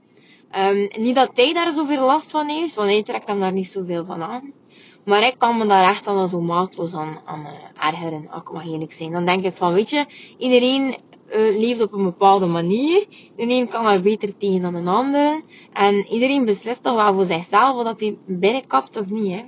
Um, 0.57 0.89
niet 1.03 1.15
dat 1.15 1.31
hij 1.33 1.53
daar 1.53 1.71
zoveel 1.71 2.05
last 2.05 2.31
van 2.31 2.47
heeft, 2.47 2.75
want 2.75 2.89
hij 2.89 3.03
trekt 3.03 3.27
hem 3.27 3.39
daar 3.39 3.51
niet 3.51 3.67
zoveel 3.67 4.05
van 4.05 4.23
aan. 4.23 4.53
Maar 5.05 5.23
ik 5.23 5.35
kan 5.37 5.57
me 5.57 5.65
daar 5.65 5.89
echt 5.89 6.05
dan 6.05 6.29
zo 6.29 6.41
maatloos 6.41 6.93
aan, 6.93 7.19
aan 7.25 7.39
uh, 7.39 7.87
ergeren, 7.87 8.29
als 8.29 8.41
ik 8.41 8.51
mag 8.51 8.65
eerlijk 8.65 8.91
zijn. 8.91 9.11
Dan 9.11 9.25
denk 9.25 9.45
ik 9.45 9.55
van, 9.55 9.73
weet 9.73 9.89
je, 9.89 10.05
iedereen 10.37 10.95
uh, 11.35 11.59
leeft 11.59 11.81
op 11.81 11.93
een 11.93 12.03
bepaalde 12.03 12.45
manier. 12.45 13.05
De 13.35 13.49
een 13.49 13.67
kan 13.67 13.83
daar 13.83 14.01
beter 14.01 14.37
tegen 14.37 14.61
dan 14.61 14.75
een 14.75 14.87
ander. 14.87 15.41
En 15.73 16.05
iedereen 16.07 16.45
beslist 16.45 16.83
toch 16.83 16.95
wel 16.95 17.13
voor 17.13 17.25
zichzelf 17.25 17.77
of 17.77 17.83
dat 17.83 17.99
hij 17.99 18.17
binnenkapt 18.25 18.99
of 18.99 19.09
niet. 19.09 19.31
Hè. 19.31 19.45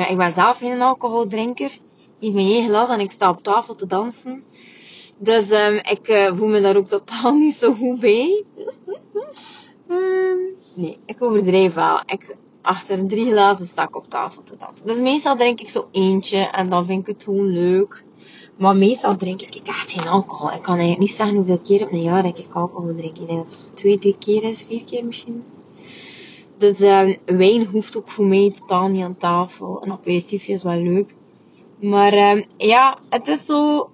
Ik 0.00 0.16
ben 0.16 0.34
zelf 0.34 0.58
geen 0.58 0.82
alcoholdrinker. 0.82 1.70
Ik 2.18 2.32
heb 2.32 2.36
eigen 2.36 2.68
glas 2.68 2.88
en 2.88 3.00
ik 3.00 3.10
sta 3.10 3.30
op 3.30 3.42
tafel 3.42 3.74
te 3.74 3.86
dansen. 3.86 4.44
Dus 5.18 5.50
um, 5.50 5.74
ik 5.74 6.08
uh, 6.08 6.36
voel 6.36 6.48
me 6.48 6.60
daar 6.60 6.76
ook 6.76 6.88
totaal 6.88 7.34
niet 7.44 7.54
zo 7.54 7.74
goed 7.74 8.00
bij. 8.00 8.44
um, 9.88 10.56
nee, 10.74 10.98
ik 11.06 11.22
overdrijf 11.22 11.74
wel. 11.74 12.00
Ik, 12.06 12.36
achter 12.62 13.06
drie 13.06 13.30
glazen 13.30 13.66
sta 13.66 13.82
ik 13.82 13.96
op 13.96 14.10
tafel 14.10 14.42
te 14.42 14.56
dansen. 14.58 14.86
Dus 14.86 14.98
meestal 14.98 15.36
drink 15.36 15.60
ik 15.60 15.70
zo 15.70 15.88
eentje 15.90 16.38
en 16.38 16.68
dan 16.68 16.86
vind 16.86 17.00
ik 17.00 17.06
het 17.06 17.22
gewoon 17.22 17.46
leuk. 17.46 18.04
Maar 18.56 18.76
meestal 18.76 19.16
drink 19.16 19.42
ik 19.42 19.68
echt 19.68 19.90
geen 19.90 20.08
alcohol. 20.08 20.52
Ik 20.52 20.62
kan 20.62 20.74
eigenlijk 20.74 21.00
niet 21.00 21.16
zeggen 21.16 21.36
hoeveel 21.36 21.58
keer 21.58 21.82
op 21.82 21.92
een 21.92 22.02
jaar 22.02 22.24
ik 22.24 22.46
alcohol 22.52 22.94
drink. 22.94 23.18
Ik 23.18 23.26
denk 23.26 23.38
dat 23.38 23.50
het 23.50 23.76
twee, 23.76 23.98
drie 23.98 24.16
keer 24.18 24.42
is, 24.42 24.62
vier 24.62 24.84
keer 24.84 25.04
misschien. 25.04 25.44
Dus 26.56 26.80
uh, 26.80 27.16
wijn 27.24 27.66
hoeft 27.66 27.96
ook 27.96 28.08
voor 28.08 28.26
mij 28.26 28.50
totaal 28.50 28.88
niet 28.88 29.02
aan 29.02 29.16
tafel. 29.16 29.82
Een 29.84 29.92
aperitiefje 29.92 30.52
is 30.52 30.62
wel 30.62 30.80
leuk. 30.80 31.14
Maar 31.80 32.14
uh, 32.14 32.44
ja, 32.56 32.98
het 33.08 33.28
is 33.28 33.46
zo 33.46 33.90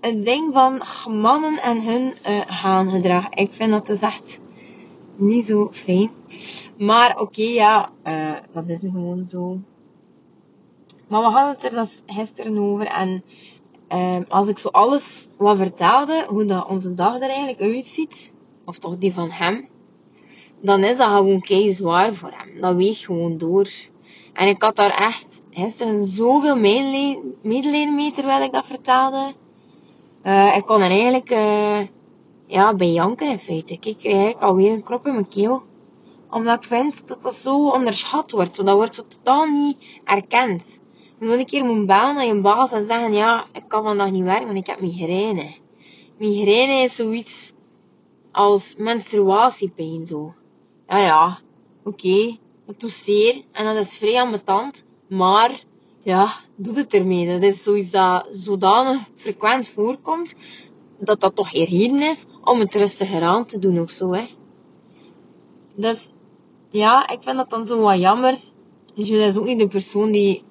een 0.00 0.24
ding 0.24 0.52
van 0.52 0.82
mannen 1.20 1.58
en 1.58 1.82
hun 1.82 2.14
uh, 2.26 2.90
gedrag. 2.90 3.28
Ik 3.28 3.52
vind 3.52 3.70
dat 3.70 3.86
dus 3.86 4.00
echt 4.00 4.40
niet 5.16 5.44
zo 5.44 5.68
fijn. 5.72 6.10
Maar 6.78 7.20
oké, 7.20 7.42
ja, 7.42 7.90
uh, 8.04 8.36
dat 8.52 8.68
is 8.68 8.78
gewoon 8.78 9.24
zo. 9.24 9.58
Maar 11.08 11.20
we 11.20 11.26
hadden 11.26 11.54
het 11.54 11.64
er 11.64 11.70
dus 11.70 12.02
gisteren 12.06 12.58
over. 12.58 12.86
En 12.86 13.22
uh, 13.92 14.16
als 14.28 14.48
ik 14.48 14.58
zo 14.58 14.68
alles 14.68 15.28
wat 15.36 15.56
vertelde, 15.56 16.26
hoe 16.28 16.44
dat 16.44 16.68
onze 16.68 16.94
dag 16.94 17.14
er 17.14 17.28
eigenlijk 17.28 17.60
uitziet, 17.60 18.32
of 18.64 18.78
toch 18.78 18.98
die 18.98 19.12
van 19.12 19.30
hem, 19.30 19.68
dan 20.60 20.84
is 20.84 20.96
dat 20.96 21.10
gewoon 21.10 21.40
kei 21.40 21.70
zwaar 21.70 22.14
voor 22.14 22.32
hem. 22.32 22.60
Dat 22.60 22.74
weegt 22.74 23.04
gewoon 23.04 23.38
door. 23.38 23.68
En 24.32 24.48
ik 24.48 24.62
had 24.62 24.76
daar 24.76 24.90
echt 24.90 25.46
gisteren 25.50 26.06
zoveel 26.06 26.56
medelijden 27.42 27.94
mee 27.94 28.12
terwijl 28.12 28.42
ik 28.42 28.52
dat 28.52 28.66
vertelde. 28.66 29.34
Uh, 30.24 30.56
ik 30.56 30.64
kon 30.66 30.80
er 30.80 30.90
eigenlijk 30.90 31.30
uh, 31.30 31.80
ja, 32.46 32.74
bij 32.74 32.92
janken 32.92 33.30
in 33.30 33.38
feite. 33.38 33.78
Ik 33.80 33.96
kreeg 33.96 34.40
alweer 34.40 34.72
een 34.72 34.82
krop 34.82 35.06
in 35.06 35.12
mijn 35.12 35.28
keel. 35.28 35.62
Omdat 36.30 36.56
ik 36.56 36.68
vind 36.68 37.08
dat 37.08 37.22
dat 37.22 37.34
zo 37.34 37.68
onderschat 37.68 38.30
wordt. 38.30 38.54
Zo, 38.54 38.62
dat 38.62 38.74
wordt 38.74 38.94
zo 38.94 39.02
totaal 39.08 39.46
niet 39.46 40.00
erkend. 40.04 40.80
Dus 41.22 41.30
een 41.30 41.46
keer 41.46 41.64
moet 41.64 41.86
bellen 41.86 42.14
naar 42.14 42.26
je 42.26 42.40
baas 42.40 42.72
en 42.72 42.84
zeggen, 42.84 43.12
ja, 43.12 43.46
ik 43.52 43.64
kan 43.68 43.82
vandaag 43.82 44.10
niet 44.10 44.22
werken, 44.22 44.46
want 44.46 44.58
ik 44.58 44.66
heb 44.66 44.80
migraine. 44.80 45.54
Migraine 46.18 46.82
is 46.82 46.96
zoiets 46.96 47.52
als 48.32 48.74
menstruatiepijn, 48.78 50.06
zo. 50.06 50.34
Ja, 50.88 50.98
ja, 50.98 51.38
oké, 51.84 52.36
dat 52.66 52.80
doet 52.80 52.90
zeer 52.90 53.42
en 53.52 53.64
dat 53.64 53.76
is 53.76 53.96
vrij 53.96 54.20
ambetant, 54.20 54.84
maar 55.08 55.64
ja, 56.02 56.32
doe 56.56 56.74
het 56.74 56.94
ermee. 56.94 57.26
Dat 57.26 57.42
is 57.42 57.62
zoiets 57.62 57.90
dat 57.90 58.26
zodanig 58.30 59.00
frequent 59.14 59.68
voorkomt, 59.68 60.34
dat 60.98 61.20
dat 61.20 61.36
toch 61.36 61.54
eer 61.54 61.68
reden 61.68 62.02
is 62.02 62.26
om 62.44 62.58
het 62.58 62.74
rustiger 62.74 63.22
aan 63.22 63.46
te 63.46 63.58
doen 63.58 63.80
of 63.80 63.90
zo, 63.90 64.12
hè. 64.12 64.26
Dus, 65.74 66.10
ja, 66.70 67.08
ik 67.08 67.22
vind 67.22 67.36
dat 67.36 67.50
dan 67.50 67.66
zo 67.66 67.80
wat 67.80 67.98
jammer. 67.98 68.38
Dus 68.94 69.08
je 69.08 69.16
is 69.16 69.36
ook 69.36 69.46
niet 69.46 69.58
de 69.58 69.68
persoon 69.68 70.12
die 70.12 70.42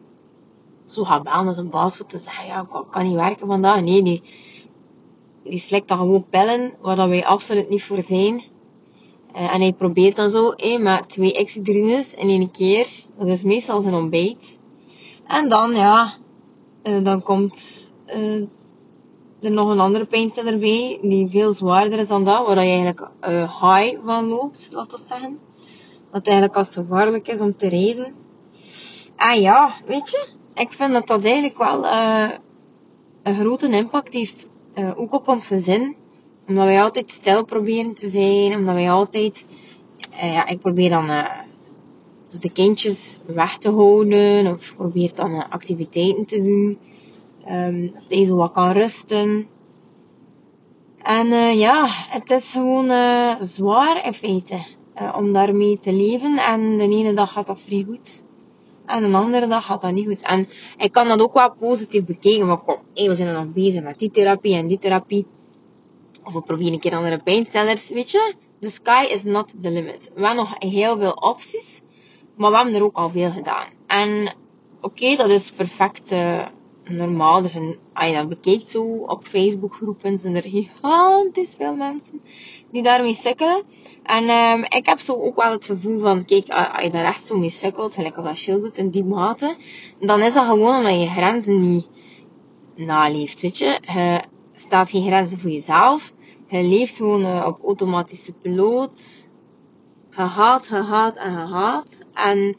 zo 0.93 1.03
gaat 1.03 1.23
bellen 1.23 1.47
als 1.47 1.57
een 1.57 1.69
baas 1.69 1.97
voor 1.97 2.05
te 2.05 2.17
zeggen, 2.17 2.45
ja, 2.45 2.61
ik 2.61 2.91
kan 2.91 3.03
niet 3.03 3.15
werken 3.15 3.47
vandaag. 3.47 3.81
Nee, 3.81 4.03
die, 4.03 4.21
die 5.43 5.59
slikt 5.59 5.87
dan 5.87 5.97
gewoon 5.97 6.25
pillen, 6.29 6.73
waar 6.81 6.95
dat 6.95 7.07
wij 7.07 7.25
absoluut 7.25 7.69
niet 7.69 7.83
voor 7.83 8.01
zijn. 8.01 8.43
Uh, 9.35 9.53
en 9.53 9.61
hij 9.61 9.73
probeert 9.73 10.15
dan 10.15 10.29
zo, 10.29 10.49
eh, 10.51 10.79
met 10.79 11.09
twee 11.09 11.33
exidrines 11.33 12.13
in 12.13 12.27
één 12.27 12.51
keer. 12.51 12.87
Dat 13.17 13.27
is 13.27 13.43
meestal 13.43 13.81
zijn 13.81 13.93
ontbijt. 13.93 14.59
En 15.27 15.49
dan, 15.49 15.75
ja, 15.75 16.13
uh, 16.83 17.03
dan 17.03 17.23
komt 17.23 17.91
uh, 18.07 18.41
er 19.41 19.51
nog 19.51 19.69
een 19.69 19.79
andere 19.79 20.05
pijnstiller 20.05 20.59
bij, 20.59 20.99
die 21.01 21.29
veel 21.29 21.53
zwaarder 21.53 21.99
is 21.99 22.07
dan 22.07 22.23
dat, 22.23 22.47
waar 22.47 22.63
je 22.63 22.71
eigenlijk 22.71 23.07
high 23.61 23.97
van 24.05 24.25
loopt, 24.25 24.69
laat 24.71 24.91
we 24.91 24.99
zeggen. 25.07 25.39
Dat 26.11 26.25
eigenlijk 26.25 26.57
als 26.57 26.75
gevaarlijk 26.75 27.27
is 27.27 27.39
om 27.39 27.55
te 27.55 27.67
rijden. 27.67 28.15
En 29.15 29.41
ja, 29.41 29.73
weet 29.85 30.09
je, 30.09 30.27
ik 30.53 30.71
vind 30.71 30.93
dat 30.93 31.07
dat 31.07 31.23
eigenlijk 31.23 31.57
wel 31.57 31.83
uh, 31.83 32.31
een 33.23 33.35
grote 33.35 33.69
impact 33.69 34.13
heeft. 34.13 34.49
Uh, 34.75 34.91
ook 34.95 35.13
op 35.13 35.27
ons 35.27 35.47
gezin. 35.47 35.95
Omdat 36.47 36.65
wij 36.65 36.81
altijd 36.81 37.09
stil 37.09 37.45
proberen 37.45 37.93
te 37.93 38.09
zijn. 38.09 38.55
Omdat 38.55 38.73
wij 38.73 38.91
altijd... 38.91 39.45
Uh, 40.13 40.33
ja, 40.33 40.47
ik 40.47 40.59
probeer 40.59 40.89
dan 40.89 41.07
de 42.39 42.51
kindjes 42.51 43.19
weg 43.25 43.57
te 43.57 43.69
houden. 43.69 44.53
Of 44.53 44.75
probeer 44.75 45.11
dan 45.15 45.49
activiteiten 45.49 46.25
te 46.25 46.41
doen. 46.41 46.77
Um, 47.49 47.91
dat 47.93 48.03
hij 48.09 48.25
zo 48.25 48.35
wat 48.35 48.51
kan 48.51 48.71
rusten. 48.71 49.47
En 51.01 51.27
ja, 51.57 51.85
het 51.89 52.31
is 52.31 52.51
gewoon 52.51 52.89
zwaar 53.41 54.05
in 54.05 54.13
feite. 54.13 54.65
om 55.15 55.33
daarmee 55.33 55.79
te 55.79 55.93
leven. 55.93 56.37
En 56.37 56.77
de 56.77 56.83
ene 56.83 57.13
dag 57.13 57.31
gaat 57.31 57.47
dat 57.47 57.61
vrij 57.61 57.85
goed. 57.87 58.23
En 58.91 59.03
een 59.03 59.15
andere 59.15 59.47
dag 59.47 59.65
gaat 59.65 59.81
dat 59.81 59.93
niet 59.93 60.07
goed. 60.07 60.21
En 60.21 60.47
ik 60.77 60.91
kan 60.91 61.07
dat 61.07 61.21
ook 61.21 61.33
wel 61.33 61.53
positief 61.53 62.05
bekijken. 62.05 62.47
Maar 62.47 62.57
kom, 62.57 62.77
hey, 62.93 63.07
we 63.07 63.15
zijn 63.15 63.33
nog 63.33 63.53
bezig 63.53 63.83
met 63.83 63.99
die 63.99 64.11
therapie 64.11 64.55
en 64.55 64.67
die 64.67 64.79
therapie. 64.79 65.25
Of 66.23 66.33
we 66.33 66.41
proberen 66.41 66.73
een 66.73 66.79
keer 66.79 66.95
andere 66.95 67.19
pijnstillers. 67.23 67.89
Weet 67.89 68.11
je, 68.11 68.33
the 68.59 68.69
sky 68.69 69.05
is 69.09 69.23
not 69.23 69.61
the 69.61 69.71
limit. 69.71 70.11
We 70.15 70.25
hebben 70.25 70.35
nog 70.35 70.55
heel 70.57 70.97
veel 70.97 71.11
opties. 71.11 71.81
Maar 72.35 72.49
we 72.51 72.55
hebben 72.55 72.75
er 72.75 72.83
ook 72.83 72.97
al 72.97 73.09
veel 73.09 73.31
gedaan. 73.31 73.67
En 73.87 74.35
oké, 74.81 75.15
dat 75.15 75.29
is 75.29 75.51
perfect 75.51 76.15
normaal. 76.83 77.41
Dus 77.41 77.55
een, 77.55 77.77
als 77.93 78.07
je 78.07 78.13
dat 78.13 78.29
bekijkt 78.29 78.69
zo 78.69 78.83
op 78.83 79.27
Facebook 79.27 79.73
groepen, 79.73 80.19
zijn 80.19 80.35
er 80.35 80.49
gigantisch 80.57 81.55
veel 81.55 81.75
mensen 81.75 82.21
die 82.71 82.83
daarmee 82.83 83.13
sukkelen. 83.13 83.63
En 84.03 84.29
um, 84.29 84.63
ik 84.63 84.85
heb 84.85 84.99
zo 84.99 85.13
ook 85.13 85.35
wel 85.35 85.51
het 85.51 85.65
gevoel 85.65 85.99
van, 85.99 86.25
kijk, 86.25 86.49
als 86.49 86.83
je 86.83 86.89
daar 86.89 87.05
echt 87.05 87.25
zo 87.25 87.37
mee 87.37 87.49
sukkelt, 87.49 87.93
gelijk 87.93 88.17
op 88.17 88.25
dat 88.25 88.37
shield 88.37 88.61
doet 88.61 88.77
in 88.77 88.89
die 88.89 89.03
mate, 89.03 89.57
dan 89.99 90.21
is 90.21 90.33
dat 90.33 90.45
gewoon 90.45 90.77
omdat 90.77 91.01
je 91.01 91.07
grenzen 91.07 91.71
niet 91.71 91.89
naleeft, 92.75 93.41
weet 93.41 93.57
je. 93.57 93.79
Je 93.93 94.21
stelt 94.53 94.89
geen 94.89 95.03
grenzen 95.03 95.39
voor 95.39 95.49
jezelf. 95.49 96.13
Je 96.47 96.63
leeft 96.63 96.95
gewoon 96.95 97.21
uh, 97.21 97.45
op 97.47 97.63
automatische 97.63 98.33
piloot. 98.33 99.29
Je 100.11 100.21
haat, 100.21 100.67
je 100.67 100.75
haat 100.75 101.15
en 101.15 101.31
je 101.31 101.37
haat. 101.37 102.05
En 102.13 102.55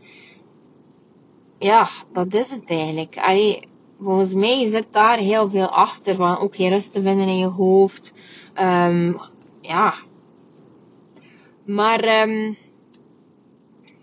ja, 1.59 1.89
dat 2.13 2.35
is 2.35 2.51
het 2.51 2.71
eigenlijk. 2.71 3.17
Allee, 3.19 3.63
volgens 4.03 4.35
mij 4.35 4.71
zit 4.71 4.87
daar 4.91 5.19
heel 5.19 5.51
veel 5.51 5.69
achter. 5.69 6.15
Van 6.15 6.39
ook 6.39 6.57
geen 6.57 6.71
rust 6.71 6.93
te 6.93 7.03
vinden 7.03 7.29
in 7.29 7.39
je 7.39 7.47
hoofd. 7.47 8.15
Um, 8.61 9.21
ja. 9.61 9.95
Maar 11.65 12.29
um, 12.29 12.57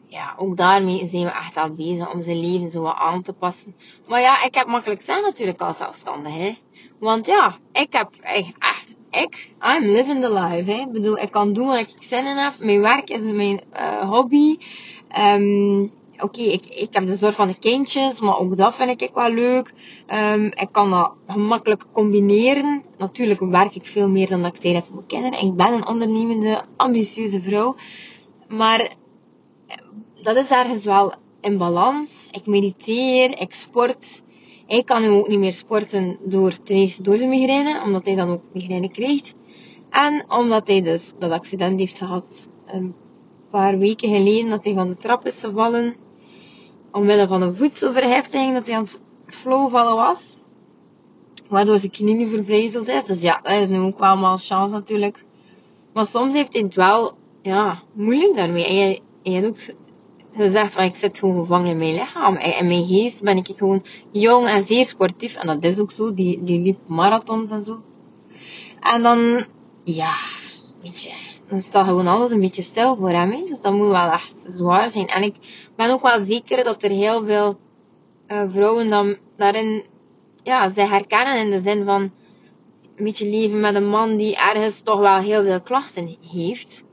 ja, 0.07 0.35
ook 0.37 0.57
daarmee 0.57 1.07
zijn 1.11 1.23
we 1.23 1.29
echt 1.29 1.57
al 1.57 1.73
bezig 1.73 2.13
om 2.13 2.21
zijn 2.21 2.39
leven 2.39 2.71
zo 2.71 2.81
wat 2.81 2.95
aan 2.95 3.21
te 3.21 3.33
passen. 3.33 3.75
Maar 4.07 4.21
ja, 4.21 4.43
ik 4.43 4.55
heb 4.55 4.67
makkelijk 4.67 5.01
zijn 5.01 5.21
natuurlijk 5.21 5.61
als 5.61 5.77
zelfstandige. 5.77 6.55
Want 6.99 7.25
ja, 7.25 7.57
ik 7.71 7.93
heb 7.93 8.09
echt, 8.57 8.95
ik, 9.09 9.53
I'm 9.61 9.85
living 9.85 10.21
the 10.21 10.33
life. 10.33 10.71
Hè. 10.71 10.79
Ik 10.79 10.91
bedoel, 10.91 11.17
ik 11.17 11.31
kan 11.31 11.53
doen 11.53 11.67
wat 11.67 11.79
ik 11.79 11.93
zin 11.99 12.25
in 12.25 12.37
heb. 12.37 12.53
Mijn 12.59 12.81
werk 12.81 13.09
is 13.09 13.23
mijn 13.23 13.61
uh, 13.73 14.09
hobby. 14.09 14.57
Um, 15.17 15.91
oké, 16.21 16.41
ik, 16.41 16.87
heb 16.91 17.07
de 17.07 17.15
zorg 17.15 17.35
van 17.35 17.47
de 17.47 17.59
kindjes, 17.59 18.19
maar 18.19 18.37
ook 18.37 18.55
dat 18.55 18.75
vind 18.75 19.01
ik 19.01 19.11
wel 19.13 19.29
leuk. 19.29 19.73
Um, 20.07 20.45
ik 20.45 20.67
kan 20.71 20.89
dat 20.89 21.13
gemakkelijk 21.27 21.85
combineren. 21.91 22.83
Natuurlijk 22.97 23.39
werk 23.39 23.75
ik 23.75 23.85
veel 23.85 24.09
meer 24.09 24.27
dan 24.27 24.41
dat 24.41 24.55
ik 24.55 24.61
tijd 24.61 24.75
heb 24.75 24.85
voor 24.85 24.95
mijn 24.95 25.07
kinderen. 25.07 25.45
Ik 25.45 25.55
ben 25.55 25.73
een 25.73 25.87
ondernemende, 25.87 26.63
ambitieuze 26.75 27.41
vrouw. 27.41 27.75
Maar 28.47 28.79
eh, 28.79 29.77
dat 30.21 30.35
is 30.35 30.49
ergens 30.49 30.85
wel 30.85 31.13
in 31.41 31.57
balans. 31.57 32.27
Ik 32.31 32.45
mediteer, 32.45 33.39
ik 33.39 33.53
sport. 33.53 34.23
Hij 34.67 34.83
kan 34.83 35.01
nu 35.01 35.09
ook 35.09 35.27
niet 35.27 35.39
meer 35.39 35.53
sporten 35.53 36.17
door, 36.23 36.61
ten 36.63 36.89
door 37.01 37.17
zijn 37.17 37.29
migraine, 37.29 37.81
omdat 37.83 38.05
hij 38.05 38.15
dan 38.15 38.29
ook 38.29 38.41
migraine 38.53 38.91
krijgt. 38.91 39.35
En 39.89 40.25
omdat 40.31 40.67
hij 40.67 40.81
dus 40.81 41.13
dat 41.17 41.31
accident 41.31 41.79
heeft 41.79 41.97
gehad 41.97 42.49
een 42.65 42.95
paar 43.51 43.77
weken 43.77 44.09
geleden, 44.09 44.49
dat 44.49 44.63
hij 44.63 44.73
van 44.73 44.87
de 44.87 44.97
trap 44.97 45.25
is 45.25 45.43
gevallen 45.43 45.95
omwille 46.91 47.27
van 47.27 47.41
een 47.41 47.55
voedselverheftiging 47.55 48.53
dat 48.53 48.67
hij 48.67 48.75
aan 48.75 48.81
het 48.81 49.01
flowvallen 49.27 49.95
was. 49.95 50.37
Waardoor 51.47 51.79
zijn 51.79 51.91
knie 51.91 52.15
nu 52.15 52.29
verbrijzeld 52.29 52.87
is. 52.87 53.05
Dus 53.05 53.21
ja, 53.21 53.39
dat 53.43 53.61
is 53.61 53.67
nu 53.67 53.79
ook 53.79 53.99
wel 53.99 54.09
allemaal 54.09 54.37
chance 54.37 54.73
natuurlijk. 54.73 55.25
Maar 55.93 56.05
soms 56.05 56.33
heeft 56.33 56.53
hij 56.53 56.61
het 56.61 56.75
wel, 56.75 57.13
ja, 57.41 57.81
moeilijk 57.93 58.35
daarmee. 58.35 58.65
En 58.65 58.75
je, 58.75 58.99
je 59.21 59.31
hebt 59.31 59.47
ook 59.47 59.75
gezegd, 60.31 60.73
van, 60.73 60.83
ik 60.83 60.95
zit 60.95 61.19
gewoon 61.19 61.35
gevangen 61.35 61.69
in 61.69 61.77
mijn 61.77 61.93
lichaam. 61.93 62.35
En 62.35 62.57
in 62.57 62.67
mijn 62.67 62.85
geest 62.85 63.23
ben 63.23 63.37
ik 63.37 63.51
gewoon 63.55 63.83
jong 64.11 64.47
en 64.47 64.67
zeer 64.67 64.85
sportief. 64.85 65.35
En 65.35 65.47
dat 65.47 65.63
is 65.63 65.79
ook 65.79 65.91
zo. 65.91 66.13
Die, 66.13 66.43
die 66.43 66.59
liep 66.59 66.79
marathons 66.87 67.51
en 67.51 67.63
zo. 67.63 67.81
En 68.79 69.01
dan, 69.01 69.45
ja, 69.83 70.13
weet 70.81 71.01
je, 71.01 71.28
dan 71.49 71.61
staat 71.61 71.85
gewoon 71.85 72.07
alles 72.07 72.31
een 72.31 72.39
beetje 72.39 72.61
stil 72.61 72.95
voor 72.95 73.09
hem. 73.09 73.45
Dus 73.45 73.61
dat 73.61 73.73
moet 73.73 73.87
wel 73.87 74.11
echt 74.11 74.45
zwaar 74.47 74.89
zijn. 74.89 75.07
En 75.07 75.23
ik 75.23 75.35
ben 75.75 75.91
ook 75.91 76.01
wel 76.01 76.23
zeker 76.23 76.63
dat 76.63 76.83
er 76.83 76.89
heel 76.89 77.25
veel 77.25 77.59
uh, 78.27 78.41
vrouwen 78.47 78.89
dan 78.89 79.17
daarin, 79.37 79.83
ja, 80.43 80.69
zij 80.69 80.87
herkennen 80.87 81.39
in 81.39 81.49
de 81.49 81.61
zin 81.61 81.85
van 81.85 82.01
een 82.95 83.03
beetje 83.03 83.29
leven 83.29 83.59
met 83.59 83.75
een 83.75 83.89
man 83.89 84.17
die 84.17 84.35
ergens 84.35 84.81
toch 84.81 84.99
wel 84.99 85.17
heel 85.17 85.43
veel 85.43 85.61
klachten 85.61 86.17
heeft. 86.31 86.83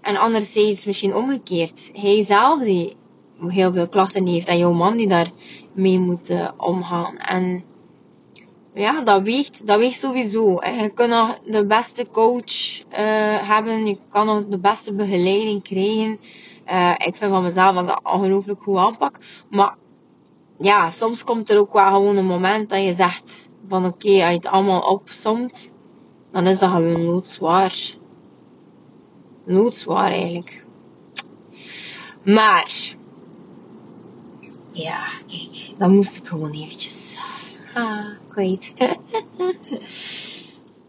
En 0.00 0.16
anderzijds 0.16 0.84
misschien 0.84 1.14
omgekeerd. 1.14 1.90
Hij 1.94 2.24
zelf 2.24 2.62
die 2.62 2.96
heel 3.48 3.72
veel 3.72 3.88
klachten 3.88 4.28
heeft 4.28 4.48
en 4.48 4.58
jouw 4.58 4.72
man 4.72 4.96
die 4.96 5.08
daar 5.08 5.30
mee 5.72 5.98
moet 5.98 6.30
uh, 6.30 6.48
omgaan. 6.56 7.16
En 7.16 7.64
ja, 8.74 9.02
dat 9.02 9.22
weegt, 9.22 9.66
dat 9.66 9.78
weegt 9.78 9.98
sowieso. 9.98 10.60
Hè. 10.60 10.82
Je 10.82 10.88
kunt 10.88 11.10
nog 11.10 11.38
de 11.44 11.66
beste 11.66 12.06
coach 12.12 12.80
uh, 12.80 13.48
hebben, 13.48 13.86
je 13.86 13.98
kan 14.08 14.26
nog 14.26 14.46
de 14.46 14.58
beste 14.58 14.94
begeleiding 14.94 15.62
krijgen. 15.62 16.20
Uh, 16.66 16.94
ik 17.06 17.16
vind 17.16 17.30
van 17.30 17.42
mezelf 17.42 17.74
dat 17.74 17.86
dat 17.86 18.00
ongelooflijk 18.02 18.62
goed 18.62 18.76
aanpak. 18.76 19.18
Maar 19.50 19.76
ja, 20.58 20.88
soms 20.88 21.24
komt 21.24 21.50
er 21.50 21.58
ook 21.58 21.72
wel 21.72 21.86
gewoon 21.86 22.16
een 22.16 22.26
moment 22.26 22.70
dat 22.70 22.84
je 22.84 22.94
zegt 22.94 23.50
van 23.68 23.84
oké, 23.84 24.08
als 24.08 24.30
je 24.30 24.36
het 24.36 24.46
allemaal 24.46 24.80
opsomt, 24.80 25.74
dan 26.30 26.46
is 26.46 26.58
dat 26.58 26.70
gewoon 26.70 27.04
loodzwaar. 27.04 27.74
Loodzwaar 29.44 30.10
eigenlijk. 30.10 30.64
Maar, 32.24 32.94
ja, 34.70 35.06
kijk, 35.26 35.72
dan 35.78 35.94
moest 35.94 36.16
ik 36.16 36.26
gewoon 36.26 36.50
eventjes 36.50 37.03
Ah, 37.74 38.06
kwijt. 38.28 38.72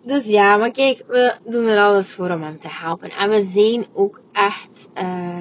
dus 0.09 0.25
ja, 0.25 0.57
maar 0.57 0.71
kijk, 0.71 1.03
we 1.07 1.35
doen 1.45 1.65
er 1.65 1.83
alles 1.83 2.13
voor 2.13 2.29
om 2.29 2.43
hem 2.43 2.59
te 2.59 2.67
helpen. 2.69 3.09
En 3.09 3.29
we 3.29 3.41
zijn 3.41 3.85
ook 3.93 4.21
echt, 4.31 4.89
uh, 4.97 5.37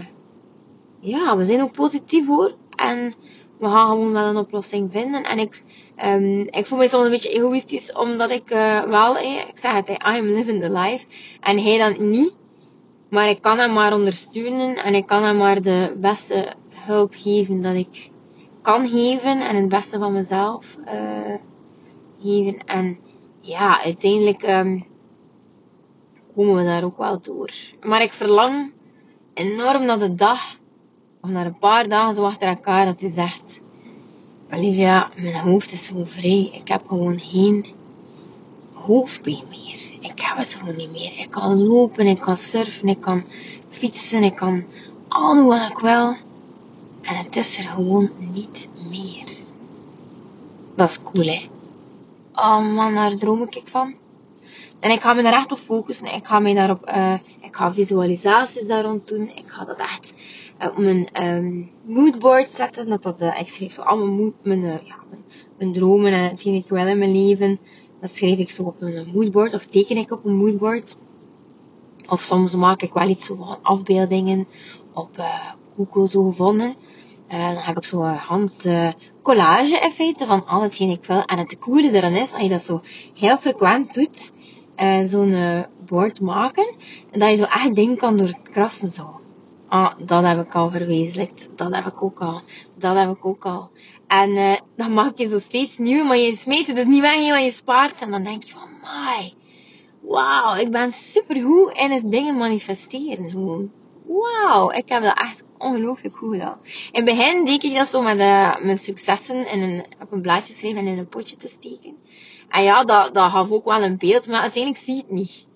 ja, 1.01 1.37
we 1.37 1.45
zijn 1.45 1.63
ook 1.63 1.73
positief 1.73 2.27
hoor. 2.27 2.55
En 2.77 3.15
we 3.59 3.69
gaan 3.69 3.89
gewoon 3.89 4.13
wel 4.13 4.29
een 4.29 4.37
oplossing 4.37 4.93
vinden. 4.93 5.23
En 5.23 5.39
ik, 5.39 5.63
um, 6.05 6.41
ik 6.41 6.67
voel 6.67 6.79
me 6.79 6.89
soms 6.89 7.05
een 7.05 7.11
beetje 7.11 7.35
egoïstisch, 7.35 7.93
omdat 7.93 8.31
ik 8.31 8.51
uh, 8.51 8.83
wel, 8.83 9.17
ik 9.17 9.51
zeg 9.55 9.73
het, 9.73 9.89
I 9.89 9.97
am 10.01 10.27
living 10.27 10.63
the 10.63 10.73
life. 10.73 11.07
En 11.41 11.59
hij 11.59 11.79
dan 11.79 12.09
niet. 12.09 12.35
Maar 13.09 13.29
ik 13.29 13.43
kan 13.43 13.59
hem 13.59 13.73
maar 13.73 13.93
ondersteunen 13.93 14.77
en 14.77 14.95
ik 14.95 15.07
kan 15.07 15.25
hem 15.25 15.37
maar 15.37 15.63
de 15.63 15.95
beste 15.97 16.55
hulp 16.71 17.15
geven 17.17 17.63
dat 17.63 17.75
ik 17.75 18.13
kan 18.65 18.89
geven 18.89 19.41
en 19.41 19.57
het 19.57 19.69
beste 19.69 19.99
van 19.99 20.13
mezelf 20.13 20.77
uh, 20.85 21.35
geven. 22.21 22.65
En 22.65 22.99
ja, 23.41 23.83
uiteindelijk 23.83 24.43
um, 24.43 24.87
komen 26.35 26.55
we 26.55 26.65
daar 26.65 26.85
ook 26.85 26.99
wel 26.99 27.21
door. 27.21 27.51
Maar 27.83 28.03
ik 28.03 28.13
verlang 28.13 28.73
enorm 29.35 29.85
naar 29.85 29.99
de 29.99 30.15
dag, 30.15 30.57
of 31.21 31.31
naar 31.31 31.47
een 31.47 31.59
paar 31.59 31.89
dagen 31.89 32.15
zo 32.15 32.25
achter 32.25 32.49
elkaar, 32.49 32.85
dat 32.85 33.01
hij 33.01 33.11
zegt: 33.11 33.63
Olivia, 34.53 35.11
mijn 35.17 35.35
hoofd 35.35 35.73
is 35.73 35.89
gewoon 35.89 36.09
vrij. 36.09 36.51
Ik 36.53 36.69
heb 36.69 36.87
gewoon 36.87 37.19
geen 37.19 37.67
hoofdpijn 38.73 39.45
meer. 39.49 39.97
Ik 40.01 40.21
heb 40.21 40.37
het 40.37 40.55
gewoon 40.55 40.77
niet 40.77 40.91
meer. 40.91 41.19
Ik 41.19 41.31
kan 41.31 41.63
lopen, 41.63 42.07
ik 42.07 42.21
kan 42.21 42.37
surfen, 42.37 42.89
ik 42.89 43.01
kan 43.01 43.25
fietsen, 43.69 44.23
ik 44.23 44.37
kan 44.37 44.65
al 45.09 45.35
doen 45.35 45.47
wat 45.47 45.71
ik 45.71 45.79
wil. 45.79 46.17
En 47.05 47.17
het 47.17 47.37
is 47.37 47.59
er 47.59 47.65
gewoon 47.65 48.11
niet 48.33 48.69
meer. 48.91 49.29
Dat 50.75 50.89
is 50.89 51.03
cool, 51.03 51.27
hè? 51.27 51.49
Oh 52.35 52.75
man, 52.75 52.95
daar 52.95 53.17
droom 53.17 53.43
ik 53.43 53.63
van. 53.65 53.95
En 54.81 54.91
ik 54.91 55.01
ga 55.01 55.13
me 55.13 55.23
daar 55.23 55.33
echt 55.33 55.53
op 55.53 55.59
focussen. 55.59 56.15
Ik 56.15 56.27
ga 56.27 56.39
me 56.39 56.55
daarop, 56.55 56.89
uh, 56.89 57.19
ik 57.41 57.57
ga 57.57 57.73
visualisaties 57.73 58.67
daar 58.67 58.85
rond 58.85 59.09
doen. 59.09 59.31
Ik 59.35 59.45
ga 59.47 59.65
dat 59.65 59.79
echt 59.79 60.15
uh, 60.61 60.69
op 60.69 60.79
mijn 60.79 61.09
um, 61.23 61.71
moodboard 61.85 62.51
zetten. 62.51 62.89
Dat 62.89 63.03
dat, 63.03 63.23
uh, 63.23 63.41
ik 63.41 63.49
schrijf 63.49 63.73
zo 63.73 63.83
allemaal 63.83 64.15
mood, 64.15 64.35
mijn, 64.43 64.63
ja, 64.63 64.81
mijn, 65.11 65.25
mijn, 65.59 65.73
dromen 65.73 66.13
en 66.13 66.29
hetgeen 66.29 66.55
ik 66.55 66.69
wil 66.69 66.87
in 66.87 66.99
mijn 66.99 67.13
leven. 67.13 67.59
Dat 68.01 68.11
schrijf 68.17 68.39
ik 68.39 68.51
zo 68.51 68.63
op 68.63 68.83
een 68.83 69.11
moodboard 69.15 69.55
of 69.55 69.67
teken 69.67 69.97
ik 69.97 70.11
op 70.11 70.25
een 70.25 70.37
moodboard. 70.37 70.97
Of 72.09 72.21
soms 72.21 72.57
maak 72.57 72.83
ik 72.83 72.93
wel 72.93 73.09
iets 73.09 73.27
zo 73.27 73.35
van 73.35 73.59
afbeeldingen 73.63 74.47
op 74.93 75.25
Google 75.77 76.09
zo 76.09 76.25
gevonden. 76.25 76.75
Uh, 77.33 77.47
dan 77.55 77.63
heb 77.63 77.77
ik 77.77 77.85
zo 77.85 78.03
een 78.03 78.15
Hans 78.15 78.67
collage 79.23 79.79
in 79.79 79.93
feite 79.93 80.27
van 80.27 80.47
al 80.47 80.63
hetgeen 80.63 80.91
ik 80.91 81.05
wil. 81.05 81.25
En 81.25 81.39
het 81.39 81.59
coole 81.59 81.93
eraan 81.93 82.15
is, 82.15 82.33
als 82.33 82.43
je 82.43 82.49
dat 82.49 82.63
zo 82.63 82.81
heel 83.15 83.39
frequent 83.39 83.95
doet, 83.95 84.33
uh, 84.83 85.05
zo'n 85.05 85.65
bord 85.87 86.21
maken, 86.21 86.75
dat 87.11 87.31
je 87.31 87.37
zo 87.37 87.45
echt 87.45 87.75
dingen 87.75 87.97
kan 87.97 88.17
doorkrassen 88.17 88.91
zo. 88.91 89.21
Ah, 89.69 89.91
dat 89.99 90.25
heb 90.25 90.47
ik 90.47 90.55
al 90.55 90.71
verwezenlijkt. 90.71 91.49
Dat 91.57 91.75
heb 91.75 91.87
ik 91.87 92.03
ook 92.03 92.21
al. 92.21 92.41
Dat 92.79 92.97
heb 92.97 93.11
ik 93.11 93.25
ook 93.25 93.45
al. 93.45 93.71
En 94.07 94.61
dan 94.77 94.93
maak 94.93 95.19
je 95.19 95.29
zo 95.29 95.39
steeds 95.39 95.79
nieuw, 95.79 96.05
maar 96.05 96.17
je 96.17 96.37
smijt 96.37 96.67
het 96.67 96.77
dus 96.77 96.85
niet 96.85 97.01
weg, 97.01 97.29
want 97.29 97.45
je 97.45 97.51
spaart. 97.51 98.03
En 98.03 98.11
dan 98.11 98.23
denk 98.23 98.43
je 98.43 98.53
van, 98.53 98.69
my, 98.83 99.33
wauw, 100.01 100.57
ik 100.57 100.71
ben 100.71 100.93
supergoed 100.93 101.79
in 101.79 101.91
het 101.91 102.11
dingen 102.11 102.37
manifesteren 102.37 103.31
gewoon. 103.31 103.71
Wauw, 104.07 104.71
ik 104.71 104.89
heb 104.89 105.03
dat 105.03 105.19
echt 105.19 105.45
ongelooflijk 105.59 106.17
goed 106.17 106.33
gedaan. 106.33 106.59
In 106.65 106.91
het 106.93 107.05
begin 107.05 107.45
deed 107.45 107.65
ik 107.65 107.75
dat 107.75 107.87
zo 107.87 108.03
met 108.03 108.19
uh, 108.19 108.57
mijn 108.61 108.79
successen 108.79 109.51
in 109.51 109.63
een, 109.63 109.85
op 110.01 110.13
een 110.13 110.21
blaadje 110.21 110.53
schrijven 110.53 110.81
en 110.81 110.87
in 110.87 110.99
een 110.99 111.09
potje 111.09 111.37
te 111.37 111.49
steken. 111.49 111.97
En 112.49 112.63
ja, 112.63 112.85
dat, 112.85 113.15
dat 113.15 113.31
gaf 113.31 113.51
ook 113.51 113.65
wel 113.65 113.83
een 113.83 113.99
beeld, 113.99 114.29
maar 114.29 114.41
uiteindelijk 114.41 114.85
zie 114.85 114.95
je 114.95 115.01
het 115.01 115.11
niet. 115.11 115.47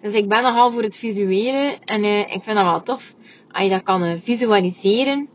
Dus 0.00 0.12
ik 0.12 0.28
ben 0.28 0.42
nogal 0.42 0.72
voor 0.72 0.82
het 0.82 0.96
visuele 0.96 1.78
en 1.84 2.04
uh, 2.04 2.18
ik 2.18 2.42
vind 2.42 2.56
dat 2.56 2.64
wel 2.64 2.82
tof. 2.82 3.14
Als 3.50 3.62
je 3.62 3.70
dat 3.70 3.82
kan 3.82 4.02
uh, 4.02 4.12
visualiseren, 4.22 5.28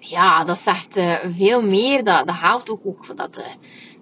ja, 0.00 0.44
dat 0.44 0.58
zegt 0.58 1.00
veel 1.36 1.62
meer. 1.62 2.04
Dat, 2.04 2.26
dat 2.26 2.36
helpt 2.38 2.70
ook, 2.70 2.80
ook 2.84 3.04
voor 3.04 3.16
dat 3.16 3.44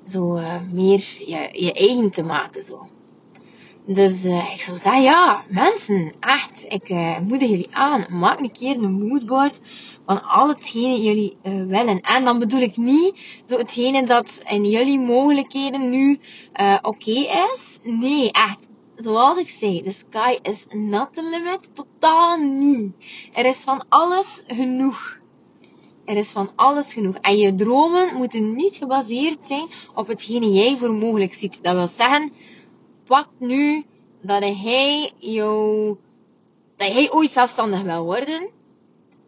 zo 0.05 0.41
meer 0.73 0.99
je, 1.27 1.49
je 1.53 1.73
eigen 1.73 2.11
te 2.11 2.23
maken. 2.23 2.65
Zo. 2.65 2.89
Dus 3.91 4.25
uh, 4.25 4.53
ik 4.53 4.61
zou 4.61 4.77
zeggen, 4.77 5.03
ja, 5.03 5.45
mensen, 5.49 6.13
echt, 6.21 6.65
ik 6.69 6.89
uh, 6.89 7.19
moedig 7.19 7.49
jullie 7.49 7.69
aan. 7.71 8.07
Maak 8.11 8.39
een 8.39 8.53
keer 8.53 8.77
een 8.77 9.07
moodboard 9.09 9.61
van 10.07 10.23
al 10.23 10.49
hetgene 10.49 11.01
jullie 11.01 11.37
uh, 11.43 11.53
willen. 11.67 12.01
En 12.01 12.25
dan 12.25 12.39
bedoel 12.39 12.61
ik 12.61 12.77
niet 12.77 13.43
zo 13.45 13.57
hetgene 13.57 14.07
dat 14.07 14.43
in 14.47 14.65
jullie 14.65 14.99
mogelijkheden 15.01 15.91
nu 15.91 16.19
oké 16.83 17.11
is. 17.11 17.79
Nee, 17.83 18.33
echt. 18.33 18.69
Zoals 18.97 19.39
ik 19.39 19.49
zei, 19.49 19.83
the 19.83 19.91
sky 19.91 20.39
is 20.43 20.67
not 20.71 21.15
the 21.15 21.23
limit. 21.23 21.71
Totaal 21.75 22.37
niet. 22.37 22.93
Er 23.33 23.47
is 23.47 23.57
van 23.57 23.85
alles 23.89 24.43
genoeg. 24.47 25.19
Er 26.05 26.17
is 26.17 26.31
van 26.31 26.51
alles 26.55 26.93
genoeg. 26.93 27.17
En 27.17 27.37
je 27.37 27.55
dromen 27.55 28.17
moeten 28.17 28.55
niet 28.55 28.77
gebaseerd 28.77 29.39
zijn 29.47 29.69
op 29.95 30.07
hetgene 30.09 30.53
jij 30.53 30.77
voor 30.79 30.93
mogelijk 30.93 31.35
ziet. 31.35 31.63
Dat 31.63 31.75
wil 31.75 31.89
zeggen, 31.97 32.33
pak 33.09 33.29
nu 33.39 33.85
dat 34.23 34.43
hij 34.43 35.13
jou, 35.19 35.97
dat 36.77 36.93
hij 36.93 37.11
ooit 37.11 37.31
zelfstandig 37.31 37.83
wil 37.83 38.05
worden, 38.05 38.51